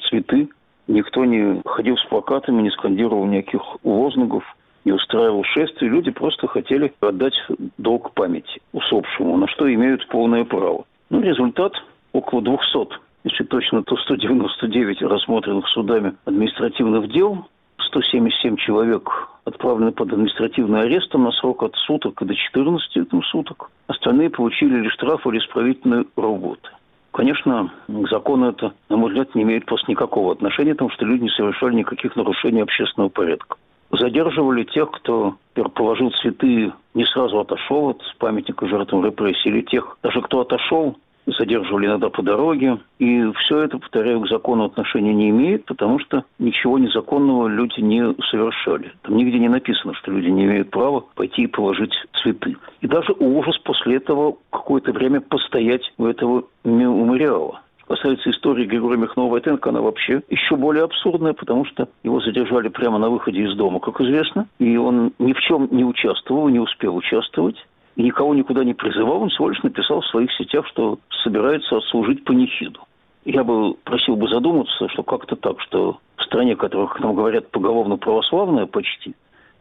цветы. 0.09 0.49
Никто 0.89 1.25
не 1.25 1.63
ходил 1.65 1.97
с 1.97 2.05
плакатами, 2.07 2.63
не 2.63 2.71
скандировал 2.71 3.27
никаких 3.27 3.63
лозунгов 3.85 4.45
и 4.85 4.93
устраивал 4.93 5.45
шествие. 5.45 5.91
Люди 5.91 6.11
просто 6.11 6.47
хотели 6.47 6.93
отдать 7.01 7.35
долг 7.79 8.13
памяти 8.13 8.61
усопшему, 8.73 9.37
на 9.37 9.49
что 9.49 9.73
имеют 9.73 10.07
полное 10.09 10.45
право. 10.45 10.85
Ну, 11.11 11.21
результат 11.21 11.73
около 12.13 12.43
200, 12.43 12.89
если 13.25 13.45
точно, 13.45 13.83
то 13.83 13.97
199 13.97 15.03
рассмотренных 15.03 15.67
судами 15.69 16.15
административных 16.25 17.11
дел, 17.11 17.47
177 17.79 18.57
человек 18.57 19.11
отправлены 19.45 19.93
под 19.93 20.13
административный 20.13 20.83
арест 20.83 21.13
на 21.15 21.31
срок 21.33 21.63
от 21.63 21.75
суток 21.77 22.25
до 22.25 22.35
14 22.35 23.09
там, 23.09 23.23
суток. 23.25 23.71
Остальные 23.87 24.31
получили 24.31 24.79
или 24.79 24.89
штраф, 24.89 25.27
или 25.27 25.39
исправительные 25.39 26.05
работы. 26.17 26.69
Конечно, 27.13 27.73
к 27.87 28.09
закону 28.09 28.49
это, 28.51 28.73
на 28.89 28.97
мой 28.97 29.11
взгляд, 29.11 29.35
не 29.35 29.43
имеет 29.43 29.67
просто 29.67 29.91
никакого 29.91 30.33
отношения, 30.33 30.73
потому 30.73 30.91
что 30.91 31.05
люди 31.05 31.23
не 31.23 31.31
совершали 31.31 31.75
никаких 31.75 32.17
нарушений 32.17 32.63
общественного 32.63 33.11
порядка 33.11 33.57
задерживали 33.97 34.65
тех, 34.65 34.91
кто 34.91 35.37
положил 35.75 36.11
цветы, 36.11 36.73
не 36.95 37.05
сразу 37.07 37.39
отошел 37.41 37.91
от 37.91 38.03
памятника 38.19 38.67
жертвам 38.67 39.05
репрессий, 39.05 39.49
или 39.49 39.63
тех, 39.63 39.99
даже 40.03 40.21
кто 40.23 40.41
отошел, 40.41 40.97
задерживали 41.27 41.87
иногда 41.87 42.11
по 42.11 42.23
дороге. 42.23 42.79
И 42.99 43.25
все 43.39 43.61
это, 43.61 43.79
повторяю, 43.79 44.21
к 44.21 44.29
закону 44.29 44.65
отношения 44.65 45.15
не 45.15 45.31
имеет, 45.31 45.65
потому 45.65 45.99
что 45.99 46.25
ничего 46.39 46.79
незаконного 46.79 47.49
люди 47.49 47.81
не 47.81 48.15
совершали. 48.31 48.93
Там 49.03 49.17
нигде 49.17 49.39
не 49.39 49.49
написано, 49.49 49.95
что 49.95 50.11
люди 50.11 50.29
не 50.29 50.45
имеют 50.45 50.71
права 50.71 51.05
пойти 51.15 51.43
и 51.43 51.47
положить 51.47 51.95
цветы. 52.23 52.57
И 52.81 52.87
даже 52.87 53.13
ужас 53.19 53.57
после 53.59 53.97
этого 53.97 54.37
какое-то 54.51 54.93
время 54.93 55.21
постоять 55.21 55.93
у 55.99 56.07
этого 56.07 56.45
мемориала 56.65 57.61
касается 57.87 58.31
истории 58.31 58.67
Григория 58.67 58.99
Михнова-Войтенко, 58.99 59.69
она 59.69 59.81
вообще 59.81 60.23
еще 60.29 60.57
более 60.57 60.85
абсурдная, 60.85 61.33
потому 61.33 61.65
что 61.65 61.89
его 62.03 62.21
задержали 62.21 62.69
прямо 62.69 62.99
на 62.99 63.11
выходе 63.11 63.43
из 63.43 63.57
дома, 63.57 63.81
как 63.81 64.01
известно, 64.01 64.47
и 64.59 64.77
он 64.77 65.13
ни 65.19 65.33
в 65.33 65.41
чем 65.41 65.69
не 65.71 65.85
участвовал, 65.85 66.49
не 66.49 66.61
успел 66.61 66.97
участвовать, 66.97 67.57
и 67.97 68.03
никого 68.03 68.35
никуда 68.35 68.65
не 68.65 68.75
призывал, 68.75 69.23
он 69.23 69.29
всего 69.29 69.51
лишь 69.51 69.63
написал 69.63 70.01
в 70.01 70.07
своих 70.07 70.33
сетях, 70.33 70.67
что 70.69 70.99
собирается 71.23 71.77
отслужить 71.77 72.25
панихиду. 72.25 72.81
Я 73.25 73.45
бы 73.45 73.75
просил 73.85 74.17
бы 74.17 74.29
задуматься, 74.29 74.89
что 74.89 75.03
как-то 75.03 75.37
так, 75.37 75.61
что 75.61 75.99
в 76.17 76.23
стране, 76.25 76.57
которая, 76.57 76.89
как 76.89 77.01
нам 77.01 77.15
говорят, 77.15 77.51
поголовно 77.51 77.97
православная 77.97 78.67
почти, 78.67 79.15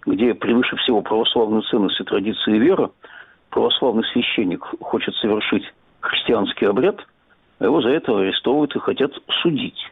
где 0.06 0.34
превыше 0.34 0.76
всего 0.78 1.02
православные 1.02 1.62
ценности, 1.62 2.04
традиции 2.04 2.56
и 2.56 2.60
вера, 2.60 2.92
православный 3.50 4.04
священник 4.12 4.66
хочет 4.82 5.16
совершить 5.16 5.64
христианский 6.02 6.66
обряд– 6.66 6.98
его 7.60 7.82
за 7.82 7.90
это 7.90 8.18
арестовывают 8.18 8.76
и 8.76 8.80
хотят 8.80 9.14
судить. 9.42 9.92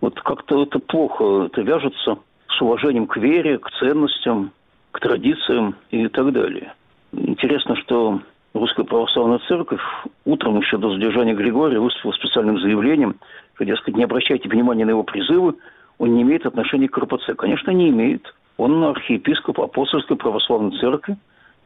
Вот 0.00 0.20
как-то 0.20 0.62
это 0.62 0.78
плохо, 0.78 1.46
это 1.46 1.62
вяжется 1.62 2.18
с 2.48 2.62
уважением 2.62 3.06
к 3.06 3.16
вере, 3.16 3.58
к 3.58 3.70
ценностям, 3.78 4.52
к 4.92 5.00
традициям 5.00 5.74
и 5.90 6.08
так 6.08 6.32
далее. 6.32 6.72
Интересно, 7.12 7.76
что 7.76 8.20
Русская 8.54 8.84
Православная 8.84 9.40
Церковь 9.48 9.80
утром 10.24 10.58
еще 10.58 10.78
до 10.78 10.92
задержания 10.92 11.34
Григория 11.34 11.78
выступила 11.78 12.12
специальным 12.12 12.58
заявлением, 12.60 13.16
что, 13.54 13.64
дескать, 13.64 13.96
не 13.96 14.04
обращайте 14.04 14.48
внимания 14.48 14.84
на 14.84 14.90
его 14.90 15.02
призывы, 15.02 15.54
он 15.98 16.14
не 16.14 16.22
имеет 16.22 16.46
отношения 16.46 16.88
к 16.88 16.96
РПЦ. 16.96 17.34
Конечно, 17.36 17.70
не 17.72 17.88
имеет. 17.88 18.34
Он 18.56 18.82
архиепископ 18.84 19.60
Апостольской 19.60 20.16
Православной 20.16 20.78
Церкви, 20.78 21.16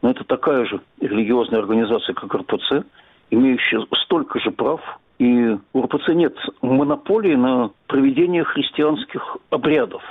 но 0.01 0.11
это 0.11 0.25
такая 0.25 0.65
же 0.65 0.81
религиозная 1.01 1.61
организация, 1.61 2.15
как 2.15 2.35
РПЦ, 2.35 2.85
имеющая 3.31 3.87
столько 4.05 4.41
же 4.41 4.51
прав, 4.51 4.81
и 5.19 5.57
у 5.73 5.83
РПЦ 5.83 6.11
нет 6.15 6.37
монополии 6.63 7.35
на 7.35 7.71
проведение 7.87 8.45
христианских 8.45 9.37
обрядов. 9.51 10.03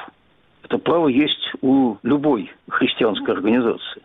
Это 0.63 0.77
право 0.77 1.07
есть 1.07 1.51
у 1.61 1.95
любой 2.03 2.51
христианской 2.69 3.33
организации. 3.33 4.01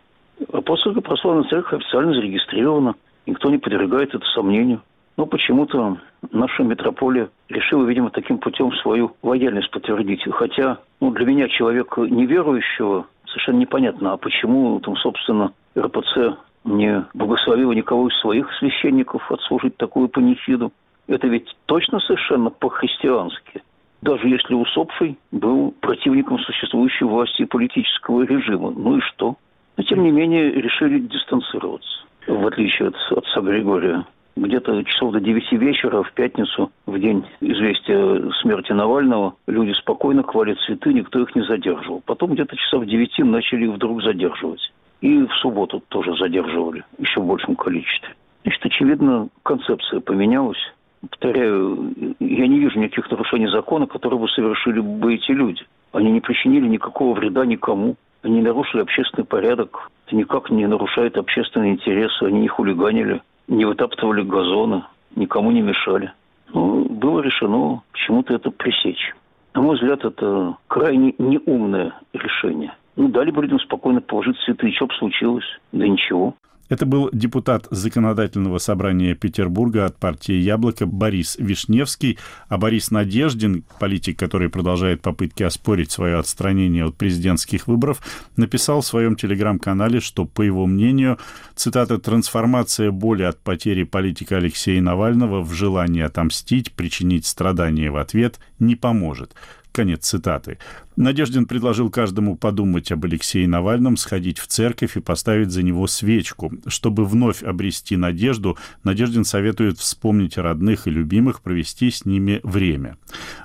Апостольская 0.51 1.01
православная 1.01 1.49
церковь 1.49 1.81
официально 1.81 2.13
зарегистрирована. 2.13 2.95
Никто 3.25 3.49
не 3.49 3.57
подвергает 3.57 4.13
это 4.13 4.25
сомнению. 4.33 4.81
Но 5.17 5.25
почему-то 5.25 5.97
наша 6.31 6.63
метрополия 6.63 7.29
решила, 7.49 7.85
видимо, 7.85 8.11
таким 8.11 8.37
путем 8.37 8.71
свою 8.83 9.15
лояльность 9.23 9.71
подтвердить. 9.71 10.23
Хотя 10.31 10.77
ну, 11.01 11.11
для 11.11 11.25
меня, 11.25 11.47
человека 11.47 12.01
неверующего, 12.01 13.07
совершенно 13.25 13.57
непонятно, 13.57 14.13
а 14.13 14.17
почему 14.17 14.79
там, 14.79 14.95
собственно, 14.97 15.53
РПЦ 15.77 16.37
не 16.65 17.05
благословила 17.13 17.71
никого 17.71 18.09
из 18.09 18.19
своих 18.19 18.51
священников 18.59 19.31
отслужить 19.31 19.77
такую 19.77 20.09
панихиду. 20.09 20.71
Это 21.07 21.27
ведь 21.27 21.55
точно 21.65 21.99
совершенно 21.99 22.49
по-христиански. 22.49 23.63
Даже 24.01 24.27
если 24.27 24.53
усопший 24.53 25.17
был 25.31 25.73
противником 25.79 26.39
существующей 26.39 27.05
власти 27.05 27.43
и 27.43 27.45
политического 27.45 28.23
режима. 28.23 28.71
Ну 28.71 28.97
и 28.97 29.01
что? 29.01 29.35
Но 29.77 29.83
тем 29.83 30.03
не 30.03 30.11
менее 30.11 30.51
решили 30.51 30.99
дистанцироваться. 30.99 32.03
В 32.27 32.45
отличие 32.45 32.89
от 32.89 32.95
отца 33.11 33.41
Григория. 33.41 34.05
Где-то 34.35 34.83
часов 34.83 35.13
до 35.13 35.19
9 35.19 35.51
вечера 35.53 36.03
в 36.03 36.11
пятницу, 36.11 36.71
в 36.85 36.99
день 36.99 37.25
известия 37.41 38.29
смерти 38.41 38.71
Навального, 38.71 39.33
люди 39.47 39.71
спокойно 39.71 40.21
клали 40.21 40.55
цветы, 40.65 40.93
никто 40.93 41.19
их 41.19 41.35
не 41.35 41.41
задерживал. 41.41 42.03
Потом 42.05 42.33
где-то 42.33 42.55
часов 42.55 42.83
в 42.83 42.85
9 42.85 43.17
начали 43.19 43.65
их 43.65 43.71
вдруг 43.71 44.03
задерживать. 44.03 44.71
И 45.01 45.25
в 45.25 45.33
субботу 45.41 45.81
тоже 45.89 46.15
задерживали, 46.17 46.83
еще 46.99 47.19
в 47.19 47.25
большем 47.25 47.55
количестве. 47.55 48.09
Значит, 48.43 48.65
очевидно, 48.65 49.29
концепция 49.41 50.01
поменялась 50.01 50.73
повторяю, 51.01 51.93
я 52.19 52.47
не 52.47 52.59
вижу 52.59 52.79
никаких 52.79 53.09
нарушений 53.11 53.47
закона, 53.47 53.87
которые 53.87 54.19
бы 54.19 54.27
совершили 54.29 54.79
бы 54.79 55.15
эти 55.15 55.31
люди. 55.31 55.61
Они 55.91 56.11
не 56.11 56.21
причинили 56.21 56.67
никакого 56.67 57.13
вреда 57.13 57.45
никому. 57.45 57.95
Они 58.23 58.41
нарушили 58.41 58.81
общественный 58.81 59.25
порядок. 59.25 59.91
Это 60.05 60.15
никак 60.15 60.49
не 60.49 60.65
нарушает 60.67 61.17
общественные 61.17 61.73
интересы. 61.73 62.23
Они 62.23 62.41
не 62.41 62.47
хулиганили, 62.47 63.21
не 63.47 63.65
вытаптывали 63.65 64.23
газоны, 64.23 64.83
никому 65.15 65.51
не 65.51 65.61
мешали. 65.61 66.11
Но 66.53 66.83
было 66.83 67.21
решено 67.21 67.81
почему-то 67.91 68.33
это 68.33 68.51
пресечь. 68.51 69.13
На 69.53 69.61
мой 69.61 69.75
взгляд, 69.75 70.05
это 70.05 70.55
крайне 70.67 71.13
неумное 71.17 71.93
решение. 72.13 72.73
Ну, 72.95 73.09
дали 73.09 73.31
бы 73.31 73.41
людям 73.43 73.59
спокойно 73.59 74.01
положить 74.01 74.37
цветы, 74.45 74.69
и 74.69 74.73
что 74.73 74.87
бы 74.87 74.93
случилось? 74.95 75.45
Да 75.71 75.87
ничего. 75.87 76.33
Это 76.69 76.85
был 76.85 77.09
депутат 77.13 77.67
Законодательного 77.71 78.57
собрания 78.57 79.15
Петербурга 79.15 79.85
от 79.85 79.97
партии 79.97 80.33
«Яблоко» 80.33 80.85
Борис 80.85 81.37
Вишневский, 81.39 82.17
а 82.49 82.57
Борис 82.57 82.91
Надеждин, 82.91 83.63
политик, 83.79 84.19
который 84.19 84.49
продолжает 84.49 85.01
попытки 85.01 85.43
оспорить 85.43 85.91
свое 85.91 86.17
отстранение 86.17 86.85
от 86.85 86.95
президентских 86.95 87.67
выборов, 87.67 88.01
написал 88.35 88.81
в 88.81 88.85
своем 88.85 89.15
телеграм-канале, 89.15 89.99
что, 89.99 90.25
по 90.25 90.41
его 90.41 90.65
мнению, 90.65 91.17
цитата, 91.55 91.97
«трансформация 91.99 92.91
боли 92.91 93.23
от 93.23 93.39
потери 93.39 93.83
политика 93.83 94.37
Алексея 94.37 94.81
Навального 94.81 95.41
в 95.41 95.53
желание 95.53 96.05
отомстить, 96.05 96.73
причинить 96.73 97.25
страдания 97.25 97.89
в 97.89 97.97
ответ 97.97 98.39
не 98.59 98.75
поможет». 98.75 99.33
Конец 99.71 100.07
цитаты. 100.07 100.57
Надеждин 100.97 101.45
предложил 101.45 101.91
каждому 101.91 102.35
подумать 102.35 102.91
об 102.91 103.05
Алексее 103.05 103.47
Навальном, 103.47 103.97
сходить 103.97 104.39
в 104.39 104.47
церковь 104.47 104.97
и 104.97 104.99
поставить 104.99 105.51
за 105.51 105.61
него 105.61 105.85
свечку. 105.85 106.51
Чтобы 106.65 107.05
вновь 107.05 107.43
обрести 107.43 107.95
надежду, 107.95 108.57
Надеждин 108.83 109.23
советует 109.23 109.77
вспомнить 109.77 110.39
родных 110.39 110.87
и 110.87 110.89
любимых, 110.89 111.43
провести 111.43 111.91
с 111.91 112.03
ними 112.05 112.39
время. 112.41 112.97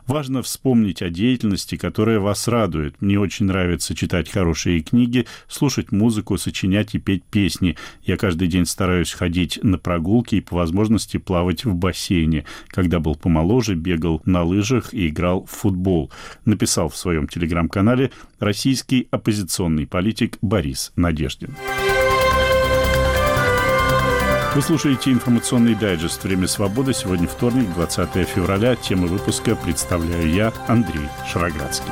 Важно 0.07 0.43
вспомнить 0.43 1.03
о 1.03 1.11
деятельности, 1.11 1.77
которая 1.77 2.21
вас 2.21 2.49
радует. 2.49 3.03
Мне 3.03 3.21
очень 3.21 3.45
нравится 3.45 3.95
читать 3.95 4.31
хорошие 4.31 4.81
книги, 4.81 5.27
слушать 5.47 5.93
музыку, 5.93 6.39
сочинять 6.39 6.95
и 6.95 6.99
петь 6.99 7.25
песни. 7.25 7.77
Я 8.03 8.17
каждый 8.17 8.49
день 8.49 8.65
стараюсь 8.65 9.13
ходить 9.13 9.59
на 9.63 9.77
прогулки 9.77 10.37
и 10.37 10.41
по 10.41 10.57
возможности 10.57 11.19
плавать 11.19 11.67
в 11.67 11.75
бассейне. 11.75 12.47
Когда 12.69 12.99
был 12.99 13.15
помоложе, 13.15 13.75
бегал 13.75 14.23
на 14.25 14.43
лыжах 14.43 14.95
и 14.95 15.09
играл 15.09 15.45
в 15.45 15.51
футбол. 15.51 16.11
Написал 16.47 16.89
в 16.89 16.97
своем 16.97 17.29
телефоне 17.29 17.42
телеграм-канале 17.43 18.13
российский 18.39 19.09
оппозиционный 19.11 19.87
политик 19.87 20.39
Борис 20.43 20.93
Надеждин. 20.95 21.57
Вы 24.55 24.61
слушаете 24.61 25.11
информационный 25.11 25.75
дайджест 25.75 26.23
«Время 26.23 26.47
свободы». 26.47 26.93
Сегодня 26.93 27.27
вторник, 27.27 27.73
20 27.75 28.29
февраля. 28.29 28.77
Тема 28.77 29.07
выпуска 29.07 29.57
представляю 29.57 30.29
я, 30.29 30.53
Андрей 30.69 31.09
Шароградский. 31.27 31.91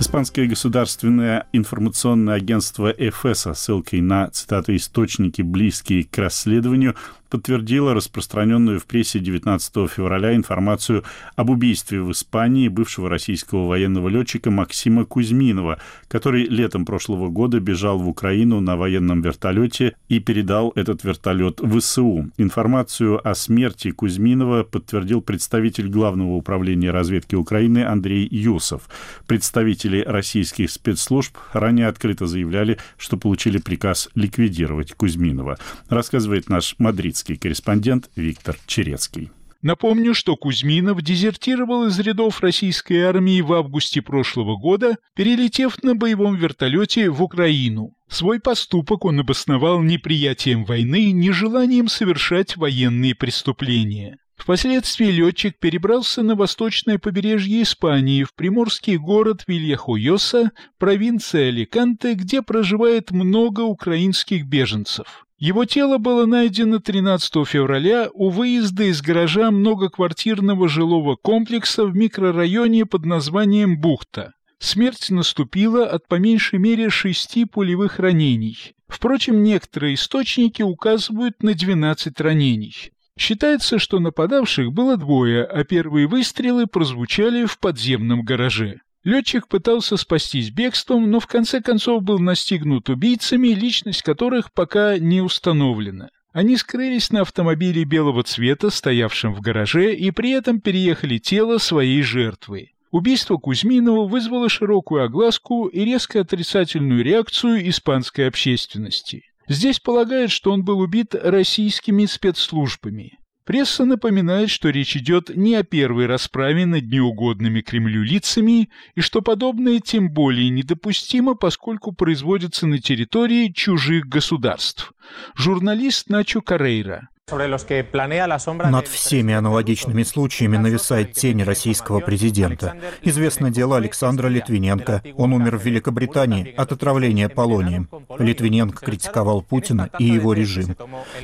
Испанское 0.00 0.46
государственное 0.46 1.46
информационное 1.52 2.34
агентство 2.34 2.90
ЭФЭ 2.90 3.34
со 3.34 3.54
ссылкой 3.54 4.00
на, 4.02 4.28
цитаты, 4.28 4.76
источники, 4.76 5.40
близкие 5.40 6.04
к 6.04 6.18
расследованию, 6.18 6.94
подтвердила 7.28 7.94
распространенную 7.94 8.80
в 8.80 8.86
прессе 8.86 9.18
19 9.18 9.90
февраля 9.90 10.34
информацию 10.34 11.04
об 11.36 11.50
убийстве 11.50 12.00
в 12.00 12.12
Испании 12.12 12.68
бывшего 12.68 13.08
российского 13.08 13.66
военного 13.68 14.08
летчика 14.08 14.50
Максима 14.50 15.04
Кузьминова, 15.04 15.78
который 16.08 16.44
летом 16.44 16.84
прошлого 16.84 17.28
года 17.28 17.60
бежал 17.60 17.98
в 17.98 18.08
Украину 18.08 18.60
на 18.60 18.76
военном 18.76 19.20
вертолете 19.20 19.96
и 20.08 20.20
передал 20.20 20.72
этот 20.76 21.04
вертолет 21.04 21.60
ВСУ. 21.60 22.30
Информацию 22.38 23.26
о 23.26 23.34
смерти 23.34 23.90
Кузьминова 23.90 24.62
подтвердил 24.62 25.20
представитель 25.20 25.88
Главного 25.88 26.34
управления 26.34 26.90
разведки 26.90 27.34
Украины 27.34 27.84
Андрей 27.84 28.28
Юсов. 28.30 28.88
Представители 29.26 30.02
российских 30.06 30.70
спецслужб 30.70 31.36
ранее 31.52 31.88
открыто 31.88 32.26
заявляли, 32.26 32.78
что 32.96 33.16
получили 33.16 33.58
приказ 33.58 34.08
ликвидировать 34.14 34.94
Кузьминова. 34.94 35.58
Рассказывает 35.88 36.48
наш 36.48 36.74
мадридский 36.78 37.23
украинский 37.24 37.36
корреспондент 37.36 38.10
Виктор 38.16 38.56
Черецкий. 38.66 39.30
Напомню, 39.62 40.12
что 40.12 40.36
Кузьминов 40.36 41.00
дезертировал 41.00 41.86
из 41.86 41.98
рядов 41.98 42.42
российской 42.42 43.00
армии 43.00 43.40
в 43.40 43.52
августе 43.54 44.02
прошлого 44.02 44.58
года, 44.58 44.98
перелетев 45.16 45.82
на 45.82 45.94
боевом 45.94 46.36
вертолете 46.36 47.08
в 47.08 47.22
Украину. 47.22 47.94
Свой 48.08 48.40
поступок 48.40 49.06
он 49.06 49.20
обосновал 49.20 49.80
неприятием 49.80 50.66
войны, 50.66 51.12
нежеланием 51.12 51.88
совершать 51.88 52.58
военные 52.58 53.14
преступления. 53.14 54.18
Впоследствии 54.36 55.10
летчик 55.10 55.58
перебрался 55.58 56.22
на 56.22 56.34
восточное 56.34 56.98
побережье 56.98 57.62
Испании, 57.62 58.24
в 58.24 58.34
приморский 58.34 58.98
город 58.98 59.44
Вильяхуйоса, 59.46 60.50
провинция 60.78 61.48
Аликанте, 61.48 62.12
где 62.14 62.42
проживает 62.42 63.12
много 63.12 63.62
украинских 63.62 64.44
беженцев. 64.44 65.24
Его 65.44 65.66
тело 65.66 65.98
было 65.98 66.24
найдено 66.24 66.78
13 66.78 67.46
февраля 67.46 68.08
у 68.14 68.30
выезда 68.30 68.84
из 68.84 69.02
гаража 69.02 69.50
многоквартирного 69.50 70.70
жилого 70.70 71.16
комплекса 71.16 71.84
в 71.84 71.94
микрорайоне 71.94 72.86
под 72.86 73.04
названием 73.04 73.78
Бухта. 73.78 74.32
Смерть 74.58 75.10
наступила 75.10 75.86
от 75.86 76.08
по 76.08 76.14
меньшей 76.14 76.58
мере 76.58 76.88
шести 76.88 77.44
пулевых 77.44 77.98
ранений. 77.98 78.72
Впрочем, 78.88 79.42
некоторые 79.42 79.96
источники 79.96 80.62
указывают 80.62 81.42
на 81.42 81.52
12 81.52 82.18
ранений. 82.22 82.92
Считается, 83.18 83.78
что 83.78 84.00
нападавших 84.00 84.72
было 84.72 84.96
двое, 84.96 85.44
а 85.44 85.62
первые 85.64 86.06
выстрелы 86.06 86.66
прозвучали 86.66 87.44
в 87.44 87.58
подземном 87.58 88.22
гараже. 88.22 88.80
Летчик 89.04 89.48
пытался 89.48 89.98
спастись 89.98 90.50
бегством, 90.50 91.10
но 91.10 91.20
в 91.20 91.26
конце 91.26 91.60
концов 91.60 92.02
был 92.02 92.18
настигнут 92.18 92.88
убийцами, 92.88 93.48
личность 93.48 94.02
которых 94.02 94.52
пока 94.52 94.98
не 94.98 95.20
установлена. 95.20 96.08
Они 96.32 96.56
скрылись 96.56 97.12
на 97.12 97.20
автомобиле 97.20 97.84
белого 97.84 98.22
цвета, 98.22 98.70
стоявшем 98.70 99.34
в 99.34 99.40
гараже, 99.40 99.94
и 99.94 100.10
при 100.10 100.30
этом 100.30 100.60
переехали 100.60 101.18
тело 101.18 101.58
своей 101.58 102.02
жертвы. 102.02 102.70
Убийство 102.90 103.36
Кузьминова 103.36 104.08
вызвало 104.08 104.48
широкую 104.48 105.04
огласку 105.04 105.66
и 105.66 105.84
резко 105.84 106.20
отрицательную 106.20 107.04
реакцию 107.04 107.68
испанской 107.68 108.26
общественности. 108.26 109.22
Здесь 109.46 109.80
полагают, 109.80 110.30
что 110.30 110.50
он 110.50 110.64
был 110.64 110.78
убит 110.78 111.14
российскими 111.14 112.06
спецслужбами. 112.06 113.18
Пресса 113.44 113.84
напоминает, 113.84 114.48
что 114.48 114.70
речь 114.70 114.96
идет 114.96 115.28
не 115.34 115.54
о 115.54 115.62
первой 115.62 116.06
расправе 116.06 116.64
над 116.64 116.84
неугодными 116.84 117.60
Кремлю 117.60 118.02
лицами 118.02 118.70
и 118.94 119.00
что 119.02 119.20
подобное 119.20 119.80
тем 119.80 120.10
более 120.10 120.48
недопустимо, 120.48 121.34
поскольку 121.34 121.92
производится 121.92 122.66
на 122.66 122.78
территории 122.78 123.52
чужих 123.52 124.06
государств. 124.06 124.92
Журналист 125.34 126.08
Начо 126.08 126.40
Карейра 126.40 127.08
над 127.32 128.86
всеми 128.86 129.32
аналогичными 129.32 130.02
случаями 130.02 130.58
нависает 130.58 131.12
тень 131.12 131.42
российского 131.42 132.00
президента. 132.00 132.76
Известно 133.00 133.50
дело 133.50 133.78
Александра 133.78 134.28
Литвиненко. 134.28 135.02
Он 135.16 135.32
умер 135.32 135.56
в 135.56 135.64
Великобритании 135.64 136.52
от 136.54 136.72
отравления 136.72 137.30
полонием. 137.30 137.88
Литвиненко 138.18 138.84
критиковал 138.84 139.40
Путина 139.40 139.88
и 139.98 140.04
его 140.04 140.34
режим. 140.34 140.76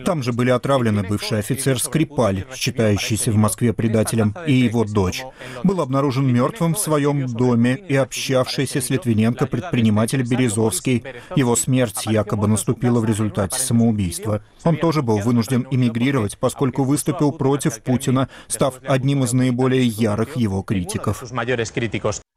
Там 0.07 0.23
же 0.23 0.33
были 0.33 0.49
отравлены 0.49 1.02
бывший 1.02 1.40
офицер 1.40 1.78
Скрипаль, 1.78 2.47
считающийся 2.54 3.30
в 3.30 3.37
Москве 3.37 3.75
предателем, 3.75 4.35
и 4.47 4.54
его 4.54 4.85
дочь. 4.87 5.23
Был 5.64 5.83
обнаружен 5.83 6.33
мертвым 6.33 6.76
в 6.76 6.78
своем 6.78 7.26
доме 7.26 7.75
и 7.76 7.95
общавшийся 7.95 8.80
с 8.80 8.88
Литвиненко 8.88 9.47
предприниматель 9.47 10.23
Березовский. 10.23 11.04
Его 11.37 11.57
смерть 11.57 12.07
якобы 12.07 12.49
наступила 12.49 13.00
в 13.00 13.04
результате 13.04 13.59
самоубийства. 13.59 14.42
Он 14.64 14.78
тоже 14.78 15.02
был 15.02 15.19
вынужден 15.19 15.66
иммигрировать 15.71 15.89
эмигрировать, 15.90 16.38
поскольку 16.38 16.85
выступил 16.85 17.32
против 17.32 17.82
Путина, 17.82 18.28
став 18.49 18.80
одним 18.87 19.25
из 19.25 19.32
наиболее 19.32 19.87
ярых 19.87 20.37
его 20.37 20.62
критиков. 20.62 21.23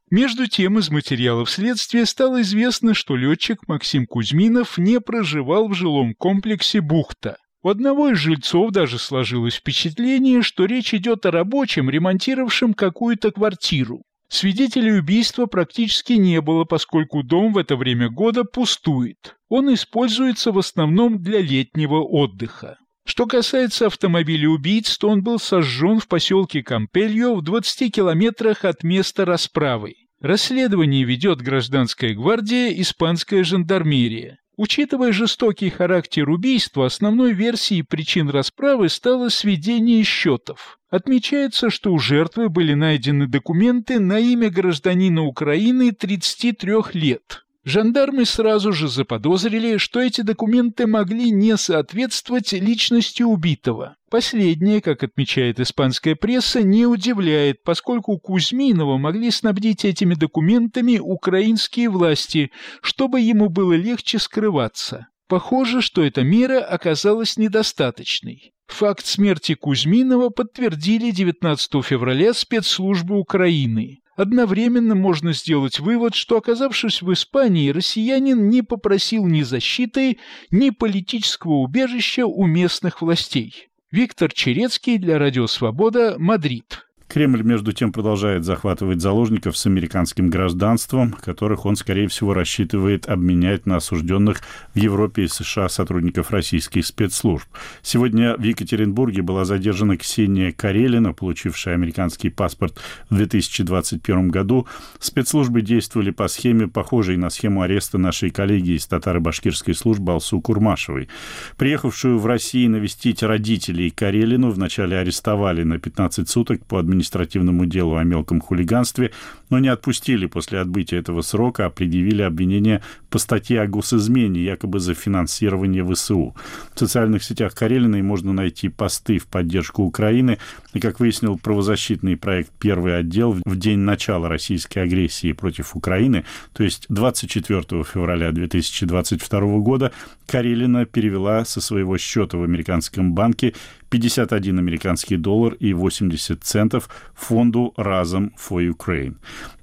Между 0.09 0.47
тем, 0.47 0.77
из 0.77 0.89
материалов 0.89 1.49
следствия 1.49 2.05
стало 2.05 2.41
известно, 2.41 2.93
что 2.93 3.15
летчик 3.15 3.67
Максим 3.67 4.05
Кузьминов 4.05 4.77
не 4.77 4.99
проживал 4.99 5.67
в 5.69 5.73
жилом 5.73 6.13
комплексе 6.13 6.81
«Бухта». 6.81 7.37
У 7.63 7.69
одного 7.69 8.09
из 8.09 8.17
жильцов 8.17 8.71
даже 8.71 8.99
сложилось 8.99 9.55
впечатление, 9.55 10.41
что 10.41 10.65
речь 10.65 10.93
идет 10.93 11.25
о 11.25 11.31
рабочем, 11.31 11.89
ремонтировавшем 11.89 12.73
какую-то 12.73 13.31
квартиру. 13.31 14.03
Свидетелей 14.27 14.97
убийства 14.97 15.45
практически 15.45 16.13
не 16.13 16.41
было, 16.41 16.65
поскольку 16.65 17.23
дом 17.23 17.53
в 17.53 17.57
это 17.57 17.75
время 17.75 18.09
года 18.09 18.43
пустует. 18.43 19.37
Он 19.47 19.73
используется 19.73 20.51
в 20.51 20.57
основном 20.57 21.21
для 21.21 21.39
летнего 21.39 22.01
отдыха. 22.01 22.77
Что 23.05 23.25
касается 23.25 23.87
автомобиля 23.87 24.49
убийц, 24.49 24.97
то 24.97 25.09
он 25.09 25.23
был 25.23 25.39
сожжен 25.39 25.99
в 25.99 26.07
поселке 26.07 26.63
Кампельо 26.63 27.35
в 27.35 27.41
20 27.41 27.93
километрах 27.93 28.63
от 28.65 28.83
места 28.83 29.25
расправы. 29.25 29.95
Расследование 30.21 31.03
ведет 31.03 31.41
гражданская 31.41 32.13
гвардия, 32.13 32.69
испанская 32.69 33.43
жандармерия. 33.43 34.39
Учитывая 34.55 35.11
жестокий 35.11 35.69
характер 35.69 36.29
убийства, 36.29 36.85
основной 36.85 37.33
версией 37.33 37.83
причин 37.83 38.29
расправы 38.29 38.87
стало 38.87 39.29
сведение 39.29 40.03
счетов. 40.03 40.79
Отмечается, 40.89 41.71
что 41.71 41.91
у 41.91 41.97
жертвы 41.97 42.49
были 42.49 42.73
найдены 42.73 43.27
документы 43.27 43.99
на 43.99 44.19
имя 44.19 44.51
гражданина 44.51 45.23
Украины 45.23 45.91
33 45.91 46.73
лет. 46.93 47.43
Жандармы 47.65 48.25
сразу 48.25 48.73
же 48.73 48.89
заподозрили, 48.89 49.77
что 49.77 50.01
эти 50.01 50.19
документы 50.19 50.85
могли 50.85 51.31
не 51.31 51.55
соответствовать 51.55 52.51
личности 52.51 53.23
убитого. 53.23 53.95
Последнее, 54.09 54.81
как 54.81 55.01
отмечает 55.01 55.61
испанская 55.61 56.15
пресса, 56.15 56.61
не 56.61 56.85
удивляет, 56.85 57.63
поскольку 57.63 58.19
Кузьминова 58.19 58.97
могли 58.97 59.31
снабдить 59.31 59.85
этими 59.85 60.13
документами 60.13 60.99
украинские 60.99 61.89
власти, 61.89 62.51
чтобы 62.81 63.21
ему 63.21 63.47
было 63.47 63.73
легче 63.73 64.19
скрываться. 64.19 65.07
Похоже, 65.29 65.81
что 65.81 66.03
эта 66.03 66.21
мера 66.21 66.59
оказалась 66.59 67.37
недостаточной. 67.37 68.51
Факт 68.67 69.05
смерти 69.05 69.55
Кузьминова 69.55 70.29
подтвердили 70.29 71.11
19 71.11 71.83
февраля 71.83 72.33
спецслужбы 72.33 73.17
Украины. 73.17 74.02
Одновременно 74.15 74.93
можно 74.93 75.33
сделать 75.33 75.79
вывод, 75.79 76.13
что, 76.13 76.37
оказавшись 76.37 77.01
в 77.01 77.11
Испании, 77.11 77.69
россиянин 77.69 78.49
не 78.49 78.61
попросил 78.61 79.25
ни 79.25 79.41
защиты, 79.41 80.19
ни 80.51 80.69
политического 80.69 81.53
убежища 81.53 82.27
у 82.27 82.45
местных 82.45 83.01
властей. 83.01 83.69
Виктор 83.91 84.31
Черецкий 84.31 84.97
для 84.97 85.17
Радио 85.17 85.47
Свобода, 85.47 86.15
Мадрид. 86.19 86.85
Кремль, 87.07 87.43
между 87.43 87.73
тем, 87.73 87.91
продолжает 87.91 88.43
захватывать 88.43 88.99
заложников 88.99 89.55
с 89.55 89.65
американским 89.67 90.29
гражданством, 90.29 91.11
которых 91.11 91.65
он, 91.65 91.75
скорее 91.75 92.07
всего, 92.07 92.33
рассчитывает 92.33 93.07
обменять 93.07 93.65
на 93.65 93.75
осужденных 93.75 94.41
в 94.73 94.77
Европе 94.79 95.23
и 95.23 95.27
США 95.27 95.69
сотрудников 95.69 96.31
российских 96.31 96.85
спецслужб. 96.85 97.47
Сегодня 97.83 98.35
в 98.35 98.41
Екатеринбурге 98.41 99.21
была 99.21 99.45
задержана 99.45 99.97
Ксения 99.97 100.51
Карелина, 100.51 101.13
получившая 101.13 101.75
американский 101.75 102.29
паспорт 102.29 102.79
в 103.09 103.15
2021 103.15 104.29
году. 104.29 104.67
Спецслужбы 104.99 105.61
действовали 105.61 106.09
по 106.09 106.27
схеме, 106.27 106.67
похожей 106.67 107.17
на 107.17 107.29
схему 107.29 107.61
ареста 107.61 107.99
нашей 107.99 108.31
коллеги 108.31 108.71
из 108.71 108.87
татаро-башкирской 108.87 109.75
службы 109.75 110.13
Алсу 110.13 110.41
Курмашевой. 110.41 111.09
Приехавшую 111.57 112.17
в 112.17 112.25
Россию 112.25 112.71
навестить 112.71 113.21
родителей 113.21 113.91
Карелину 113.91 114.49
вначале 114.49 114.97
арестовали 114.97 115.61
на 115.61 115.77
15 115.77 116.27
суток 116.27 116.65
по 116.65 116.79
администрации 116.79 116.92
административному 116.93 117.65
делу 117.65 117.95
о 117.95 118.03
мелком 118.03 118.39
хулиганстве, 118.39 119.11
но 119.49 119.59
не 119.59 119.67
отпустили 119.67 120.27
после 120.27 120.59
отбытия 120.59 120.99
этого 120.99 121.21
срока, 121.21 121.65
а 121.65 121.69
предъявили 121.69 122.21
обвинение 122.21 122.81
по 123.09 123.19
статье 123.19 123.61
о 123.61 123.67
госизмене, 123.67 124.43
якобы 124.43 124.79
за 124.79 124.93
финансирование 124.93 125.83
ВСУ. 125.85 126.35
В 126.73 126.79
социальных 126.79 127.23
сетях 127.23 127.53
Карелиной 127.55 128.01
можно 128.01 128.33
найти 128.33 128.69
посты 128.69 129.17
в 129.17 129.27
поддержку 129.27 129.83
Украины, 129.83 130.37
и, 130.73 130.79
как 130.79 130.99
выяснил 130.99 131.37
правозащитный 131.37 132.17
проект 132.17 132.51
«Первый 132.59 132.97
отдел», 132.97 133.37
в 133.45 133.55
день 133.57 133.79
начала 133.79 134.29
российской 134.29 134.79
агрессии 134.79 135.33
против 135.33 135.75
Украины, 135.75 136.25
то 136.53 136.63
есть 136.63 136.85
24 136.89 137.83
февраля 137.83 138.31
2022 138.31 139.39
года, 139.59 139.91
Карелина 140.27 140.85
перевела 140.85 141.45
со 141.45 141.61
своего 141.61 141.97
счета 141.97 142.37
в 142.37 142.43
американском 142.43 143.13
банке 143.13 143.53
51 143.93 144.57
американский 144.57 145.17
доллар 145.17 145.53
и 145.53 145.71
80 145.71 146.43
центов 146.43 146.89
фонду 147.13 147.75
«Разом 147.77 148.33
for 148.39 148.67
Ukraine». 148.67 149.17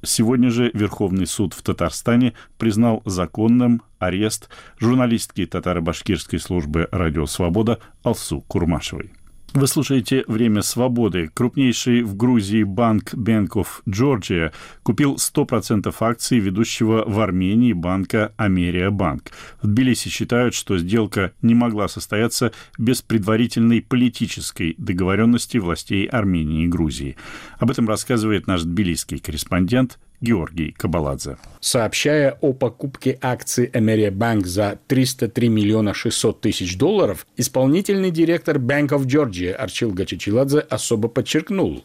Сегодня 0.04 0.50
же 0.50 0.70
Верховный 0.72 1.26
суд 1.26 1.52
в 1.52 1.62
Татарстане 1.62 2.34
признал 2.56 3.02
законным 3.04 3.82
арест 3.98 4.48
журналистки 4.78 5.44
татаро-башкирской 5.46 6.38
службы 6.38 6.86
«Радио 6.92 7.26
Свобода» 7.26 7.80
Алсу 8.04 8.42
Курмашевой. 8.42 9.10
Вы 9.52 9.66
слушаете 9.66 10.22
«Время 10.28 10.62
свободы». 10.62 11.28
Крупнейший 11.34 12.02
в 12.02 12.14
Грузии 12.14 12.62
банк 12.62 13.14
Bank 13.14 13.48
of 13.54 13.66
Georgia 13.84 14.52
купил 14.84 15.16
100% 15.16 15.92
акций 15.98 16.38
ведущего 16.38 17.02
в 17.04 17.18
Армении 17.18 17.72
банка 17.72 18.32
Америя 18.36 18.92
Банк. 18.92 19.32
В 19.60 19.66
Тбилиси 19.66 20.08
считают, 20.08 20.54
что 20.54 20.78
сделка 20.78 21.32
не 21.42 21.56
могла 21.56 21.88
состояться 21.88 22.52
без 22.78 23.02
предварительной 23.02 23.82
политической 23.82 24.76
договоренности 24.78 25.58
властей 25.58 26.06
Армении 26.06 26.62
и 26.62 26.68
Грузии. 26.68 27.16
Об 27.58 27.72
этом 27.72 27.88
рассказывает 27.88 28.46
наш 28.46 28.62
тбилисский 28.62 29.18
корреспондент 29.18 29.98
Георгий 30.20 30.72
Кабаладзе. 30.72 31.36
Сообщая 31.60 32.36
о 32.40 32.52
покупке 32.52 33.18
акций 33.20 33.70
Эмерия 33.72 34.10
Банк 34.10 34.46
за 34.46 34.78
303 34.88 35.48
миллиона 35.48 35.94
600 35.94 36.40
тысяч 36.40 36.76
долларов, 36.76 37.26
исполнительный 37.36 38.10
директор 38.10 38.58
Bank 38.58 38.88
of 38.88 39.06
Georgia 39.06 39.52
Арчил 39.52 39.92
Гачичиладзе 39.92 40.60
особо 40.60 41.08
подчеркнул, 41.08 41.84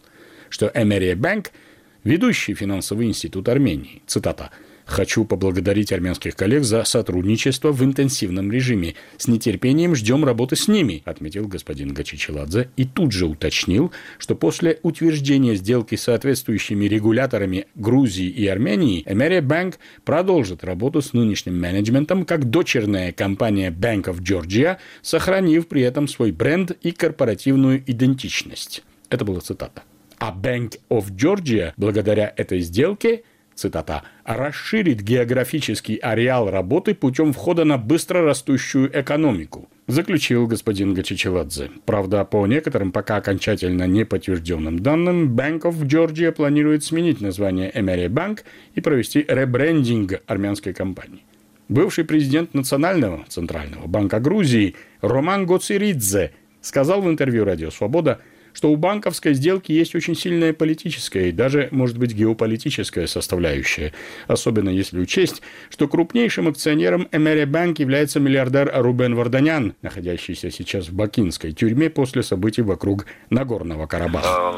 что 0.50 0.71
Эмерия 0.74 1.15
Банк– 1.15 1.52
ведущий 2.06 2.54
финансовый 2.54 3.08
институт 3.08 3.50
Армении, 3.50 4.02
цитата, 4.08 4.52
Хочу 4.86 5.26
поблагодарить 5.26 5.91
армянских 5.91 6.36
коллег 6.36 6.63
за 6.63 6.84
сотрудничество 6.84 7.71
в 7.71 7.84
интенсивном 7.84 8.52
режиме. 8.52 8.93
С 9.17 9.28
нетерпением 9.28 9.95
ждем 9.95 10.24
работы 10.24 10.56
с 10.56 10.67
ними, 10.67 11.02
отметил 11.06 11.48
господин 11.48 11.91
Гачичеладзе 11.93 12.69
и 12.78 12.86
тут 12.86 13.12
же 13.12 13.26
уточнил, 13.26 13.91
что 14.19 14.36
после 14.36 14.80
утверждения 14.84 15.56
сделки 15.56 15.95
с 15.95 16.04
соответствующими 16.04 16.86
регуляторами 16.86 17.65
Грузии 17.74 18.28
и 18.28 18.45
Армении, 18.45 19.04
Эмерия 19.08 19.41
Банк 19.41 19.80
продолжит 20.04 20.63
работу 20.63 21.02
с 21.02 21.13
нынешним 21.13 21.60
менеджментом 21.60 22.24
как 22.24 22.50
дочерная 22.52 23.12
компания 23.12 23.71
Bank 23.71 24.04
of 24.04 24.19
Georgia, 24.19 24.78
сохранив 25.02 25.67
при 25.67 25.82
этом 25.82 26.08
свой 26.08 26.32
бренд 26.32 26.71
и 26.82 26.91
корпоративную 26.91 27.84
идентичность. 27.88 28.84
Это 29.10 29.26
была 29.26 29.39
цитата. 29.39 29.82
А 30.19 30.32
Bank 30.32 30.80
of 30.89 31.10
Georgia 31.10 31.74
благодаря 31.76 32.32
этой 32.38 32.60
сделке– 32.60 33.24
цитата, 33.55 34.03
«расширит 34.23 35.01
географический 35.01 35.95
ареал 35.95 36.49
работы 36.49 36.93
путем 36.93 37.33
входа 37.33 37.63
на 37.63 37.77
быстро 37.77 38.23
растущую 38.23 38.89
экономику», 38.99 39.69
заключил 39.87 40.47
господин 40.47 40.93
Гачичеладзе. 40.93 41.71
Правда, 41.85 42.25
по 42.25 42.45
некоторым 42.47 42.91
пока 42.91 43.17
окончательно 43.17 43.87
не 43.87 44.05
подтвержденным 44.05 44.79
данным, 44.79 45.35
Bank 45.35 45.61
of 45.61 45.81
Georgia 45.83 46.31
планирует 46.31 46.83
сменить 46.83 47.21
название 47.21 47.71
Emery 47.71 48.07
Bank 48.07 48.39
и 48.73 48.81
провести 48.81 49.25
ребрендинг 49.27 50.21
армянской 50.27 50.73
компании. 50.73 51.23
Бывший 51.67 52.03
президент 52.03 52.53
Национального 52.53 53.25
центрального 53.27 53.87
банка 53.87 54.19
Грузии 54.19 54.75
Роман 55.01 55.47
Гоциридзе 55.47 56.31
сказал 56.61 57.01
в 57.01 57.09
интервью 57.09 57.43
«Радио 57.43 57.71
Свобода», 57.71 58.19
что 58.55 58.71
у 58.71 58.77
банковской 58.77 59.33
сделки 59.33 59.71
есть 59.71 59.93
очень 59.95 60.15
сильная 60.15 60.53
политическая 60.53 61.29
и 61.29 61.31
даже, 61.31 61.67
может 61.71 61.97
быть, 61.97 62.13
геополитическая 62.13 63.05
составляющая, 63.05 63.93
особенно 64.27 64.69
если 64.69 64.97
учесть, 64.97 65.41
что 65.69 65.87
крупнейшим 65.87 66.47
акционером 66.47 67.07
Эмери 67.11 67.45
Банк 67.45 67.79
является 67.79 68.19
миллиардер 68.19 68.71
Рубен 68.73 69.13
Варданян, 69.13 69.75
находящийся 69.81 70.49
сейчас 70.49 70.87
в 70.87 70.93
бакинской 70.93 71.51
тюрьме 71.51 71.89
после 71.89 72.23
событий 72.23 72.61
вокруг 72.61 73.05
Нагорного 73.29 73.87
Карабаха. 73.87 74.55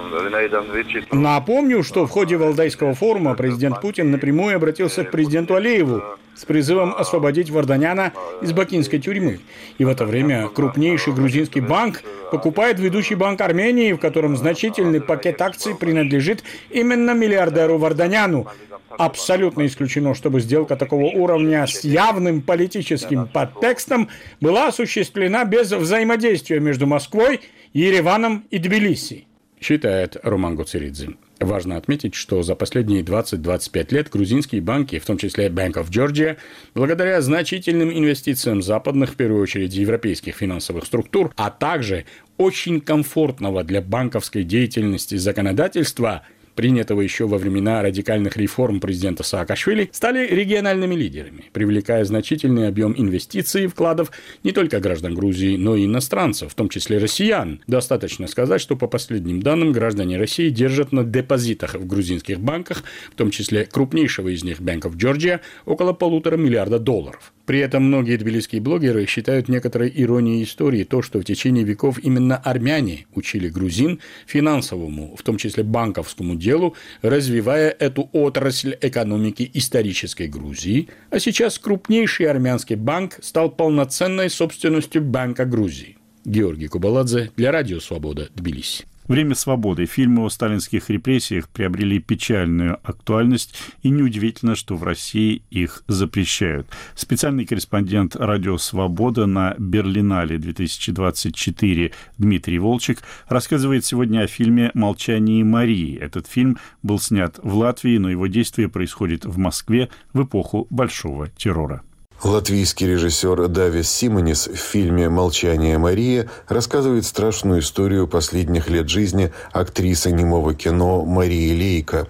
Напомню, 1.12 1.84
что 1.84 2.06
в 2.06 2.10
ходе 2.12 2.38
Валдайского 2.38 2.94
форума 2.94 3.34
президент 3.34 3.82
Путин 3.82 4.12
напрямую 4.12 4.56
обратился 4.56 5.04
к 5.04 5.12
президенту 5.12 5.56
Алиеву 5.56 6.04
с 6.38 6.46
призывом 6.46 6.94
освободить 6.96 7.50
Варданяна 7.50 8.14
из 8.42 8.54
бакинской 8.54 9.00
тюрьмы. 9.00 9.40
И 9.78 9.86
в 9.86 9.90
это 9.90 10.06
время 10.06 10.48
крупнейший 10.50 11.14
грузинский 11.14 11.62
банк 11.62 12.04
покупает 12.32 12.80
ведущий 12.80 13.16
банк 13.16 13.42
Армении, 13.42 13.94
в 13.94 13.98
котором 13.98 14.38
значительный 14.38 15.02
пакет 15.02 15.42
акций 15.42 15.76
принадлежит 15.76 16.44
именно 16.70 17.12
миллиардеру 17.12 17.78
Варданяну. 17.78 18.48
Абсолютно 18.90 19.66
исключено, 19.66 20.16
чтобы 20.16 20.40
сделка 20.40 20.76
такого 20.76 21.06
уровня 21.06 21.66
с 21.68 21.84
явным 21.84 22.42
политическим 22.42 23.28
подтекстом 23.28 24.10
была 24.40 24.68
осуществлена 24.68 25.44
без 25.46 25.72
взаимодействия 25.72 26.60
между 26.60 26.88
Москвой, 26.88 27.42
Ереваном 27.74 28.46
и 28.50 28.60
Тбилиси, 28.60 29.28
считает 29.60 30.18
Роман 30.24 30.56
Гуцеридзе. 30.56 31.10
Важно 31.40 31.78
отметить, 31.78 32.16
что 32.16 32.42
за 32.42 32.56
последние 32.56 33.04
20-25 33.04 33.94
лет 33.94 34.10
грузинские 34.10 34.60
банки, 34.62 34.98
в 34.98 35.06
том 35.06 35.18
числе 35.18 35.50
Bank 35.50 35.74
of 35.74 35.90
Georgia, 35.90 36.38
благодаря 36.74 37.22
значительным 37.22 37.92
инвестициям 37.92 38.64
западных, 38.64 39.12
в 39.12 39.16
первую 39.16 39.44
очередь 39.44 39.74
европейских 39.76 40.36
финансовых 40.36 40.86
структур, 40.86 41.32
а 41.36 41.52
также 41.52 42.06
очень 42.38 42.82
комфортного 42.82 43.64
для 43.64 43.82
банковской 43.82 44.44
деятельности 44.44 45.16
законодательства– 45.16 46.24
принятого 46.58 47.00
еще 47.00 47.28
во 47.28 47.38
времена 47.38 47.82
радикальных 47.82 48.36
реформ 48.36 48.82
президента 48.82 49.24
Саакашвили, 49.24 49.90
стали 49.94 50.28
региональными 50.28 50.96
лидерами, 50.96 51.46
привлекая 51.54 52.04
значительный 52.04 52.68
объем 52.68 52.94
инвестиций 52.98 53.64
и 53.64 53.68
вкладов 53.68 54.12
не 54.44 54.52
только 54.52 54.82
граждан 54.82 55.14
Грузии, 55.14 55.56
но 55.56 55.78
и 55.78 55.86
иностранцев, 55.86 56.52
в 56.52 56.56
том 56.56 56.68
числе 56.68 56.98
россиян. 56.98 57.62
Достаточно 57.68 58.28
сказать, 58.28 58.60
что 58.60 58.76
по 58.76 58.88
последним 58.88 59.42
данным 59.42 59.72
граждане 59.72 60.18
России 60.18 60.50
держат 60.50 60.92
на 60.92 61.04
депозитах 61.04 61.76
в 61.76 61.86
грузинских 61.86 62.40
банках, 62.40 62.84
в 63.12 63.16
том 63.16 63.30
числе 63.30 63.66
крупнейшего 63.66 64.30
из 64.30 64.44
них 64.44 64.60
of 64.60 64.98
Georgia, 64.98 65.40
около 65.66 65.94
полутора 65.94 66.38
миллиарда 66.38 66.80
долларов. 66.80 67.32
При 67.48 67.60
этом 67.60 67.84
многие 67.84 68.18
тбилисские 68.18 68.60
блогеры 68.60 69.06
считают 69.06 69.48
некоторой 69.48 69.90
иронией 69.96 70.44
истории 70.44 70.84
то, 70.84 71.02
что 71.02 71.20
в 71.20 71.24
течение 71.24 71.64
веков 71.64 71.98
именно 71.98 72.36
армяне 72.36 73.06
учили 73.16 73.48
грузин 73.48 74.02
финансовому, 74.26 75.16
в 75.16 75.24
том 75.24 75.38
числе 75.38 75.64
банковскому 75.64 76.36
делу, 76.36 76.76
развивая 77.02 77.70
эту 77.70 78.10
отрасль 78.12 78.76
экономики 78.82 79.50
исторической 79.54 80.28
Грузии, 80.28 80.90
а 81.10 81.20
сейчас 81.20 81.58
крупнейший 81.58 82.26
армянский 82.26 82.76
банк 82.76 83.18
стал 83.22 83.50
полноценной 83.50 84.30
собственностью 84.30 85.02
Банка 85.02 85.46
Грузии. 85.46 85.96
Георгий 86.26 86.68
Кубаладзе 86.68 87.32
для 87.38 87.54
Радио 87.54 87.80
Свобода, 87.80 88.28
Тбилиси. 88.36 88.84
Время 89.08 89.36
свободы. 89.36 89.86
Фильмы 89.86 90.26
о 90.26 90.30
сталинских 90.30 90.90
репрессиях 90.90 91.48
приобрели 91.48 92.00
печальную 92.00 92.78
актуальность, 92.84 93.56
и 93.82 93.90
неудивительно, 93.90 94.56
что 94.56 94.76
в 94.76 94.84
России 94.84 95.44
их 95.50 95.84
запрещают. 95.88 96.68
Специальный 96.94 97.46
корреспондент 97.46 98.18
«Радио 98.18 98.58
Свобода» 98.58 99.26
на 99.26 99.56
Берлинале 99.58 100.38
2024 100.38 101.94
Дмитрий 102.18 102.60
Волчек 102.60 103.02
рассказывает 103.30 103.86
сегодня 103.86 104.24
о 104.24 104.28
фильме 104.28 104.72
«Молчание 104.74 105.44
Марии». 105.46 105.98
Этот 105.98 106.28
фильм 106.28 106.58
был 106.84 107.00
снят 107.00 107.40
в 107.42 107.56
Латвии, 107.56 107.98
но 107.98 108.10
его 108.10 108.28
действие 108.28 108.68
происходит 108.68 109.24
в 109.24 109.38
Москве 109.38 109.90
в 110.12 110.24
эпоху 110.24 110.68
Большого 110.70 111.30
террора. 111.30 111.82
Латвийский 112.24 112.88
режиссер 112.88 113.48
Давис 113.48 113.92
Симонис 113.92 114.48
в 114.48 114.56
фильме 114.56 115.08
«Молчание 115.08 115.78
Мария» 115.78 116.28
рассказывает 116.48 117.06
страшную 117.06 117.60
историю 117.60 118.08
последних 118.08 118.70
лет 118.70 118.90
жизни 118.90 119.32
актрисы 119.52 120.12
немого 120.12 120.56
кино 120.56 121.06
Марии 121.06 121.54
Лейка. 121.54 122.08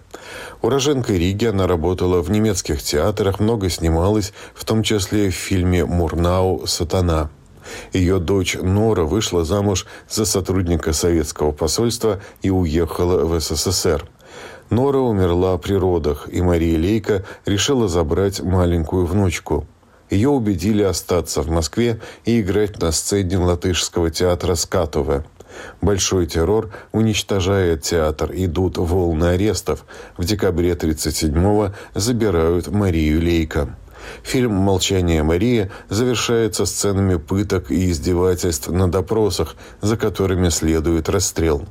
Уроженка 0.61 1.11
Риги, 1.11 1.43
она 1.43 1.67
работала 1.67 2.21
в 2.21 2.31
немецких 2.31 2.81
театрах, 2.81 3.41
много 3.41 3.69
снималась, 3.69 4.31
в 4.55 4.63
том 4.63 4.81
числе 4.81 5.29
в 5.29 5.35
фильме 5.35 5.83
«Мурнау. 5.83 6.65
Сатана». 6.67 7.29
Ее 7.91 8.19
дочь 8.19 8.55
Нора 8.55 9.03
вышла 9.03 9.43
замуж 9.43 9.85
за 10.09 10.23
сотрудника 10.25 10.93
советского 10.93 11.51
посольства 11.51 12.21
и 12.41 12.49
уехала 12.49 13.25
в 13.25 13.37
СССР. 13.41 14.07
Нора 14.69 14.99
умерла 14.99 15.57
при 15.57 15.73
родах, 15.73 16.29
и 16.31 16.41
Мария 16.41 16.79
Лейка 16.79 17.25
решила 17.45 17.89
забрать 17.89 18.39
маленькую 18.39 19.05
внучку– 19.05 19.67
ее 20.09 20.29
убедили 20.29 20.83
остаться 20.83 21.41
в 21.41 21.49
Москве 21.49 21.99
и 22.25 22.41
играть 22.41 22.79
на 22.81 22.91
сцене 22.91 23.37
латышского 23.37 24.09
театра 24.09 24.55
«Скатове». 24.55 25.23
Большой 25.81 26.27
террор 26.27 26.71
уничтожает 26.91 27.81
театр, 27.81 28.31
идут 28.33 28.77
волны 28.77 29.25
арестов. 29.25 29.85
В 30.17 30.23
декабре 30.23 30.73
1937-го 30.73 31.73
забирают 31.95 32.67
Марию 32.67 33.21
Лейко. 33.21 33.75
Фильм 34.23 34.53
«Молчание 34.53 35.23
Марии» 35.23 35.69
завершается 35.89 36.65
сценами 36.65 37.17
пыток 37.17 37.71
и 37.71 37.89
издевательств 37.91 38.69
на 38.69 38.89
допросах, 38.89 39.55
за 39.81 39.97
которыми 39.97 40.49
следует 40.49 41.09
расстрел. 41.09 41.65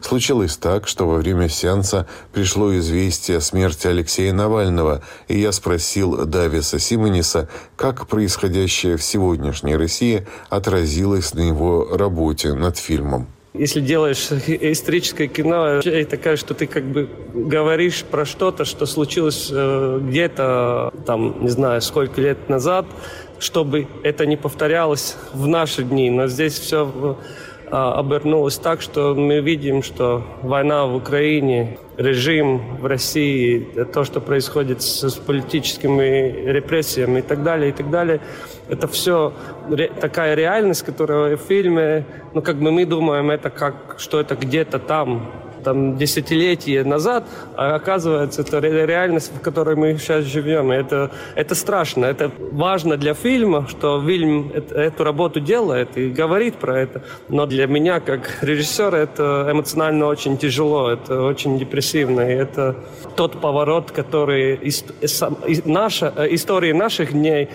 Случилось 0.00 0.56
так, 0.56 0.88
что 0.88 1.06
во 1.06 1.16
время 1.16 1.48
сеанса 1.48 2.06
пришло 2.32 2.76
известие 2.78 3.38
о 3.38 3.40
смерти 3.40 3.86
Алексея 3.86 4.32
Навального, 4.32 5.02
и 5.28 5.38
я 5.38 5.52
спросил 5.52 6.24
Дависа 6.26 6.78
Симониса, 6.78 7.48
как 7.76 8.06
происходящее 8.06 8.96
в 8.96 9.02
сегодняшней 9.02 9.76
России 9.76 10.26
отразилось 10.50 11.34
на 11.34 11.40
его 11.40 11.96
работе 11.96 12.54
над 12.54 12.76
фильмом. 12.76 13.28
Если 13.54 13.78
делаешь 13.78 14.30
историческое 14.48 15.28
кино, 15.28 15.64
это 15.84 16.10
такая, 16.10 16.36
что 16.36 16.54
ты 16.54 16.66
как 16.66 16.82
бы 16.84 17.08
говоришь 17.32 18.02
про 18.02 18.24
что-то, 18.24 18.64
что 18.64 18.84
случилось 18.84 19.48
э, 19.52 20.00
где-то, 20.02 20.92
там, 21.06 21.40
не 21.40 21.50
знаю, 21.50 21.80
сколько 21.80 22.20
лет 22.20 22.48
назад, 22.48 22.84
чтобы 23.38 23.86
это 24.02 24.26
не 24.26 24.36
повторялось 24.36 25.14
в 25.32 25.46
наши 25.46 25.84
дни. 25.84 26.10
Но 26.10 26.26
здесь 26.26 26.58
все 26.58 27.16
обернулось 27.70 28.58
так, 28.58 28.80
что 28.80 29.14
мы 29.14 29.40
видим, 29.40 29.82
что 29.82 30.22
война 30.42 30.86
в 30.86 30.96
Украине, 30.96 31.78
режим 31.96 32.78
в 32.80 32.86
России, 32.86 33.60
то, 33.92 34.04
что 34.04 34.20
происходит 34.20 34.82
с, 34.82 35.08
с 35.08 35.14
политическими 35.14 36.50
репрессиями 36.50 37.20
и 37.20 37.22
так 37.22 37.42
далее, 37.42 37.70
и 37.70 37.72
так 37.72 37.90
далее, 37.90 38.20
это 38.68 38.88
все 38.88 39.32
ре, 39.68 39.88
такая 39.88 40.34
реальность, 40.34 40.82
которая 40.82 41.36
в 41.36 41.40
фильме, 41.40 42.04
ну 42.32 42.42
как 42.42 42.56
бы 42.56 42.70
мы 42.72 42.84
думаем, 42.86 43.30
это 43.30 43.50
как, 43.50 43.96
что 43.98 44.20
это 44.20 44.34
где-то 44.36 44.78
там, 44.78 45.30
там 45.64 45.96
десятилетия 45.96 46.84
назад, 46.84 47.24
а 47.56 47.74
оказывается, 47.74 48.42
это 48.42 48.58
реальность, 48.60 49.32
в 49.34 49.40
которой 49.40 49.76
мы 49.76 49.98
сейчас 49.98 50.24
живем. 50.24 50.70
Это, 50.70 51.10
это 51.34 51.54
страшно, 51.54 52.04
это 52.04 52.30
важно 52.52 52.96
для 52.96 53.14
фильма, 53.14 53.66
что 53.68 54.02
фильм 54.06 54.52
эту 54.52 55.04
работу 55.04 55.40
делает 55.40 55.96
и 55.96 56.10
говорит 56.10 56.56
про 56.56 56.80
это. 56.80 57.02
Но 57.28 57.46
для 57.46 57.66
меня, 57.66 58.00
как 58.00 58.42
режиссера, 58.42 58.98
это 58.98 59.48
эмоционально 59.50 60.06
очень 60.06 60.36
тяжело, 60.36 60.90
это 60.90 61.22
очень 61.22 61.58
депрессивно. 61.58 62.20
И 62.20 62.34
это 62.34 62.76
тот 63.16 63.40
поворот, 63.40 63.90
который 63.90 64.54
из, 64.56 64.84
из, 65.00 65.64
наша, 65.64 66.12
история 66.30 66.74
наших 66.74 67.12
дней 67.12 67.48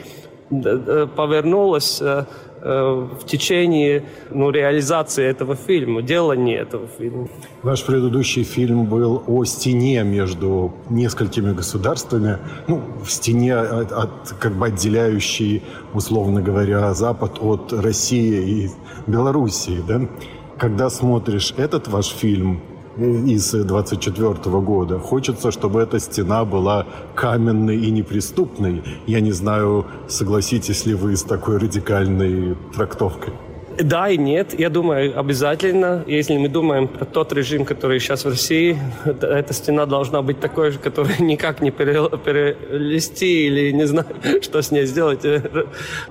повернулась 1.15 2.01
э, 2.01 2.25
Э, 2.25 2.48
в 2.61 3.25
течение 3.25 4.03
ну, 4.31 4.49
реализации 4.49 5.25
этого 5.25 5.55
фильма, 5.55 6.01
делания 6.01 6.59
этого 6.61 6.87
фильма. 6.97 7.27
Ваш 7.63 7.83
предыдущий 7.83 8.43
фильм 8.43 8.85
был 8.85 9.23
о 9.27 9.45
стене 9.45 10.03
между 10.03 10.73
несколькими 10.89 11.53
государствами, 11.53 12.37
ну, 12.67 12.81
в 13.03 13.09
стене, 13.11 13.55
от, 13.55 13.91
от, 13.91 14.35
как 14.39 14.53
бы 14.53 14.67
отделяющей, 14.67 15.63
условно 15.93 16.41
говоря, 16.41 16.93
Запад 16.93 17.37
от 17.41 17.73
России 17.73 18.63
и 18.65 18.69
Белоруссии, 19.07 19.81
да? 19.87 20.01
Когда 20.57 20.89
смотришь 20.89 21.53
этот 21.57 21.87
ваш 21.87 22.07
фильм, 22.07 22.61
из 22.99 23.51
24 23.51 24.33
года. 24.59 24.99
Хочется, 24.99 25.51
чтобы 25.51 25.81
эта 25.81 25.99
стена 25.99 26.45
была 26.45 26.85
каменной 27.15 27.77
и 27.77 27.91
неприступной. 27.91 28.83
Я 29.07 29.21
не 29.21 29.31
знаю, 29.31 29.85
согласитесь 30.07 30.85
ли 30.85 30.93
вы 30.93 31.15
с 31.15 31.23
такой 31.23 31.57
радикальной 31.57 32.55
трактовкой. 32.75 33.33
Да 33.81 34.09
и 34.09 34.17
нет. 34.17 34.59
Я 34.59 34.69
думаю, 34.69 35.17
обязательно, 35.17 36.03
если 36.05 36.37
мы 36.37 36.49
думаем 36.49 36.89
про 36.89 37.05
тот 37.05 37.31
режим, 37.31 37.63
который 37.63 37.99
сейчас 37.99 38.25
в 38.25 38.29
России, 38.29 38.77
эта 39.05 39.53
стена 39.53 39.85
должна 39.85 40.21
быть 40.21 40.41
такой 40.41 40.71
же, 40.71 40.79
которую 40.79 41.15
никак 41.19 41.61
не 41.61 41.71
перелезти 41.71 43.47
или 43.47 43.71
не 43.71 43.87
знаю, 43.87 44.07
что 44.41 44.61
с 44.61 44.71
ней 44.71 44.85
сделать. 44.85 45.25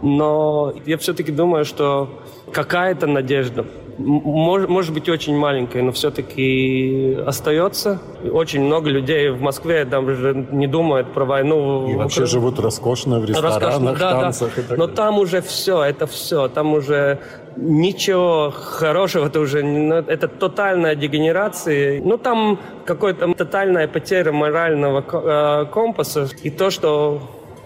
Но 0.01 0.72
я 0.87 0.96
все-таки 0.96 1.31
думаю, 1.31 1.66
что 1.66 2.09
какая-то 2.53 3.07
надежда 3.07 3.65
может, 3.99 4.69
может 4.69 4.95
быть 4.95 5.09
очень 5.09 5.37
маленькой, 5.37 5.83
но 5.83 5.93
все-таки 5.93 7.19
остается. 7.27 8.01
Очень 8.31 8.63
много 8.63 8.91
людей 8.91 9.31
в 9.31 9.41
Москве 9.41 9.85
даже 9.85 10.47
не 10.53 10.67
думают 10.67 11.13
про 11.13 11.25
войну. 11.25 11.91
И 11.91 11.95
вообще 11.97 12.25
живут 12.27 12.61
роскошно 12.61 13.19
в 13.19 13.25
ресторанах, 13.25 13.63
роскошно, 13.63 13.93
да, 13.95 14.21
танцах 14.21 14.53
да. 14.55 14.63
и 14.63 14.65
так 14.65 14.79
Но 14.79 14.87
там 14.87 15.19
уже 15.19 15.41
все, 15.43 15.83
это 15.83 16.07
все. 16.07 16.49
Там 16.49 16.75
уже 16.75 17.19
ничего 17.57 18.53
хорошего, 18.55 19.27
это 19.27 19.41
уже 19.41 19.65
ну, 19.65 19.97
это 19.97 20.29
тотальная 20.29 20.95
дегенерация. 20.95 22.01
Ну, 22.01 22.19
там 22.19 22.61
какая-то 22.85 23.35
тотальная 23.35 23.89
потеря 23.89 24.33
морального 24.33 25.05
э, 25.13 25.67
компаса. 25.73 26.29
И 26.43 26.51
то, 26.51 26.71
что 26.71 27.21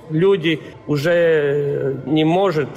люди 0.08 0.60
уже 0.86 1.96
не 2.06 2.24
может 2.24 2.68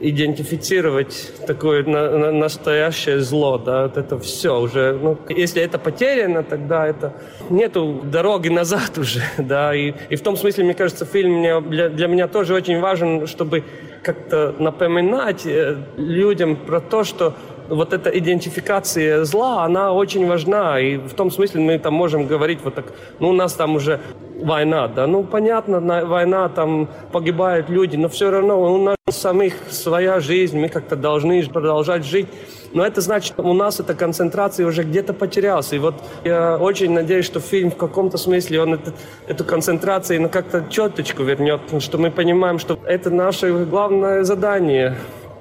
идентифицировать 0.00 1.32
такое 1.46 1.84
на, 1.84 2.10
на, 2.10 2.32
настоящее 2.32 3.20
зло, 3.20 3.58
да, 3.58 3.84
вот 3.84 3.96
это 3.96 4.18
все 4.18 4.60
уже, 4.60 4.98
ну, 5.00 5.18
если 5.28 5.62
это 5.62 5.78
потеряно, 5.78 6.42
тогда 6.42 6.86
это 6.86 7.14
нету 7.50 8.02
дороги 8.04 8.48
назад 8.48 8.98
уже, 8.98 9.22
да, 9.38 9.74
и, 9.74 9.94
и 10.10 10.16
в 10.16 10.20
том 10.20 10.36
смысле, 10.36 10.64
мне 10.64 10.74
кажется, 10.74 11.04
фильм 11.04 11.38
мне, 11.38 11.60
для, 11.60 11.88
для 11.88 12.06
меня 12.08 12.28
тоже 12.28 12.54
очень 12.54 12.80
важен, 12.80 13.26
чтобы 13.26 13.64
как-то 14.02 14.54
напоминать 14.58 15.46
э, 15.46 15.76
людям 15.96 16.56
про 16.56 16.80
то, 16.80 17.02
что 17.02 17.34
вот 17.68 17.92
эта 17.92 18.10
идентификация 18.10 19.24
зла, 19.24 19.64
она 19.64 19.92
очень 19.92 20.26
важна. 20.26 20.78
И 20.80 20.96
в 20.96 21.14
том 21.14 21.30
смысле 21.30 21.60
мы 21.60 21.78
там 21.78 21.94
можем 21.94 22.26
говорить 22.26 22.60
вот 22.62 22.74
так, 22.74 22.86
ну, 23.18 23.30
у 23.30 23.32
нас 23.32 23.54
там 23.54 23.74
уже 23.74 24.00
война, 24.40 24.88
да, 24.88 25.06
ну, 25.06 25.24
понятно, 25.24 25.80
война, 26.04 26.48
там 26.48 26.88
погибают 27.12 27.68
люди, 27.68 27.96
но 27.96 28.08
все 28.08 28.30
равно 28.30 28.60
у 28.60 28.78
нас 28.78 28.96
самих 29.08 29.54
своя 29.70 30.20
жизнь, 30.20 30.58
мы 30.58 30.68
как-то 30.68 30.96
должны 30.96 31.42
продолжать 31.44 32.04
жить. 32.04 32.26
Но 32.72 32.84
это 32.84 33.00
значит, 33.00 33.38
у 33.38 33.52
нас 33.52 33.80
эта 33.80 33.94
концентрация 33.94 34.66
уже 34.66 34.82
где-то 34.82 35.14
потерялась. 35.14 35.72
И 35.72 35.78
вот 35.78 35.94
я 36.24 36.58
очень 36.58 36.92
надеюсь, 36.92 37.24
что 37.24 37.40
фильм 37.40 37.70
в 37.70 37.76
каком-то 37.76 38.18
смысле, 38.18 38.60
он 38.62 38.74
это, 38.74 38.92
эту 39.28 39.44
концентрацию 39.44 40.20
на 40.20 40.28
как-то 40.28 40.64
четочку 40.68 41.22
вернет, 41.22 41.60
что 41.78 41.98
мы 41.98 42.10
понимаем, 42.10 42.58
что 42.58 42.78
это 42.84 43.10
наше 43.10 43.64
главное 43.64 44.24
задание 44.24 44.96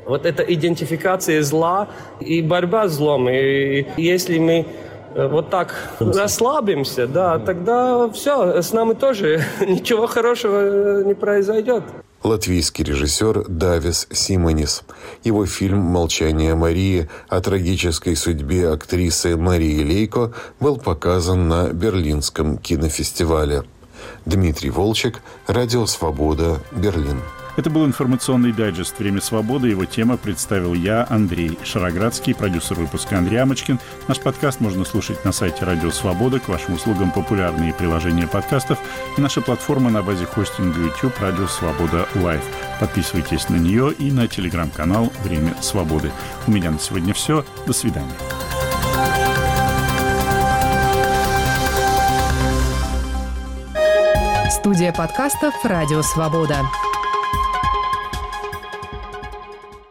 вот 0.05 0.25
эта 0.25 0.43
идентификация 0.43 1.41
зла 1.41 1.87
и 2.19 2.41
борьба 2.41 2.87
с 2.87 2.93
злом. 2.93 3.27
И 3.29 3.87
если 3.97 4.37
мы 4.37 4.67
вот 5.15 5.49
так 5.49 5.73
расслабимся, 5.99 7.07
да, 7.07 7.39
тогда 7.39 8.09
все, 8.09 8.61
с 8.61 8.73
нами 8.73 8.93
тоже 8.93 9.43
ничего 9.61 10.07
хорошего 10.07 11.03
не 11.03 11.13
произойдет. 11.13 11.83
Латвийский 12.23 12.83
режиссер 12.83 13.45
Давис 13.47 14.07
Симонис. 14.11 14.83
Его 15.23 15.45
фильм 15.45 15.77
«Молчание 15.77 16.55
Марии» 16.55 17.07
о 17.29 17.39
трагической 17.39 18.15
судьбе 18.15 18.69
актрисы 18.69 19.37
Марии 19.37 19.83
Лейко 19.83 20.33
был 20.59 20.77
показан 20.77 21.47
на 21.47 21.69
Берлинском 21.69 22.57
кинофестивале. 22.57 23.63
Дмитрий 24.25 24.71
Волчек, 24.71 25.21
Радио 25.47 25.85
Свобода, 25.85 26.59
Берлин. 26.71 27.21
Это 27.55 27.69
был 27.69 27.85
информационный 27.85 28.51
дайджест 28.51 28.99
«Время 28.99 29.21
свободы». 29.21 29.69
Его 29.69 29.85
тема 29.85 30.17
представил 30.17 30.73
я, 30.73 31.07
Андрей 31.09 31.57
Шароградский, 31.63 32.35
продюсер 32.35 32.77
выпуска 32.77 33.17
Андрей 33.17 33.37
Амочкин. 33.37 33.79
Наш 34.09 34.19
подкаст 34.19 34.59
можно 34.59 34.83
слушать 34.83 35.23
на 35.23 35.31
сайте 35.31 35.63
«Радио 35.63 35.89
Свобода». 35.91 36.41
К 36.41 36.49
вашим 36.49 36.73
услугам 36.73 37.11
популярные 37.11 37.73
приложения 37.73 38.27
подкастов 38.27 38.77
и 39.17 39.21
наша 39.21 39.39
платформа 39.39 39.89
на 39.89 40.03
базе 40.03 40.25
хостинга 40.25 40.81
YouTube 40.81 41.17
«Радио 41.21 41.47
Свобода 41.47 42.07
Лайв». 42.15 42.43
Подписывайтесь 42.81 43.47
на 43.47 43.55
нее 43.55 43.93
и 43.93 44.11
на 44.11 44.27
телеграм-канал 44.27 45.13
«Время 45.23 45.55
свободы». 45.61 46.11
У 46.47 46.51
меня 46.51 46.71
на 46.71 46.79
сегодня 46.79 47.13
все. 47.13 47.45
До 47.65 47.71
свидания. 47.71 48.11
Студия 54.49 54.91
подкастов 54.91 55.53
«Радио 55.63 56.01
Свобода». 56.01 56.57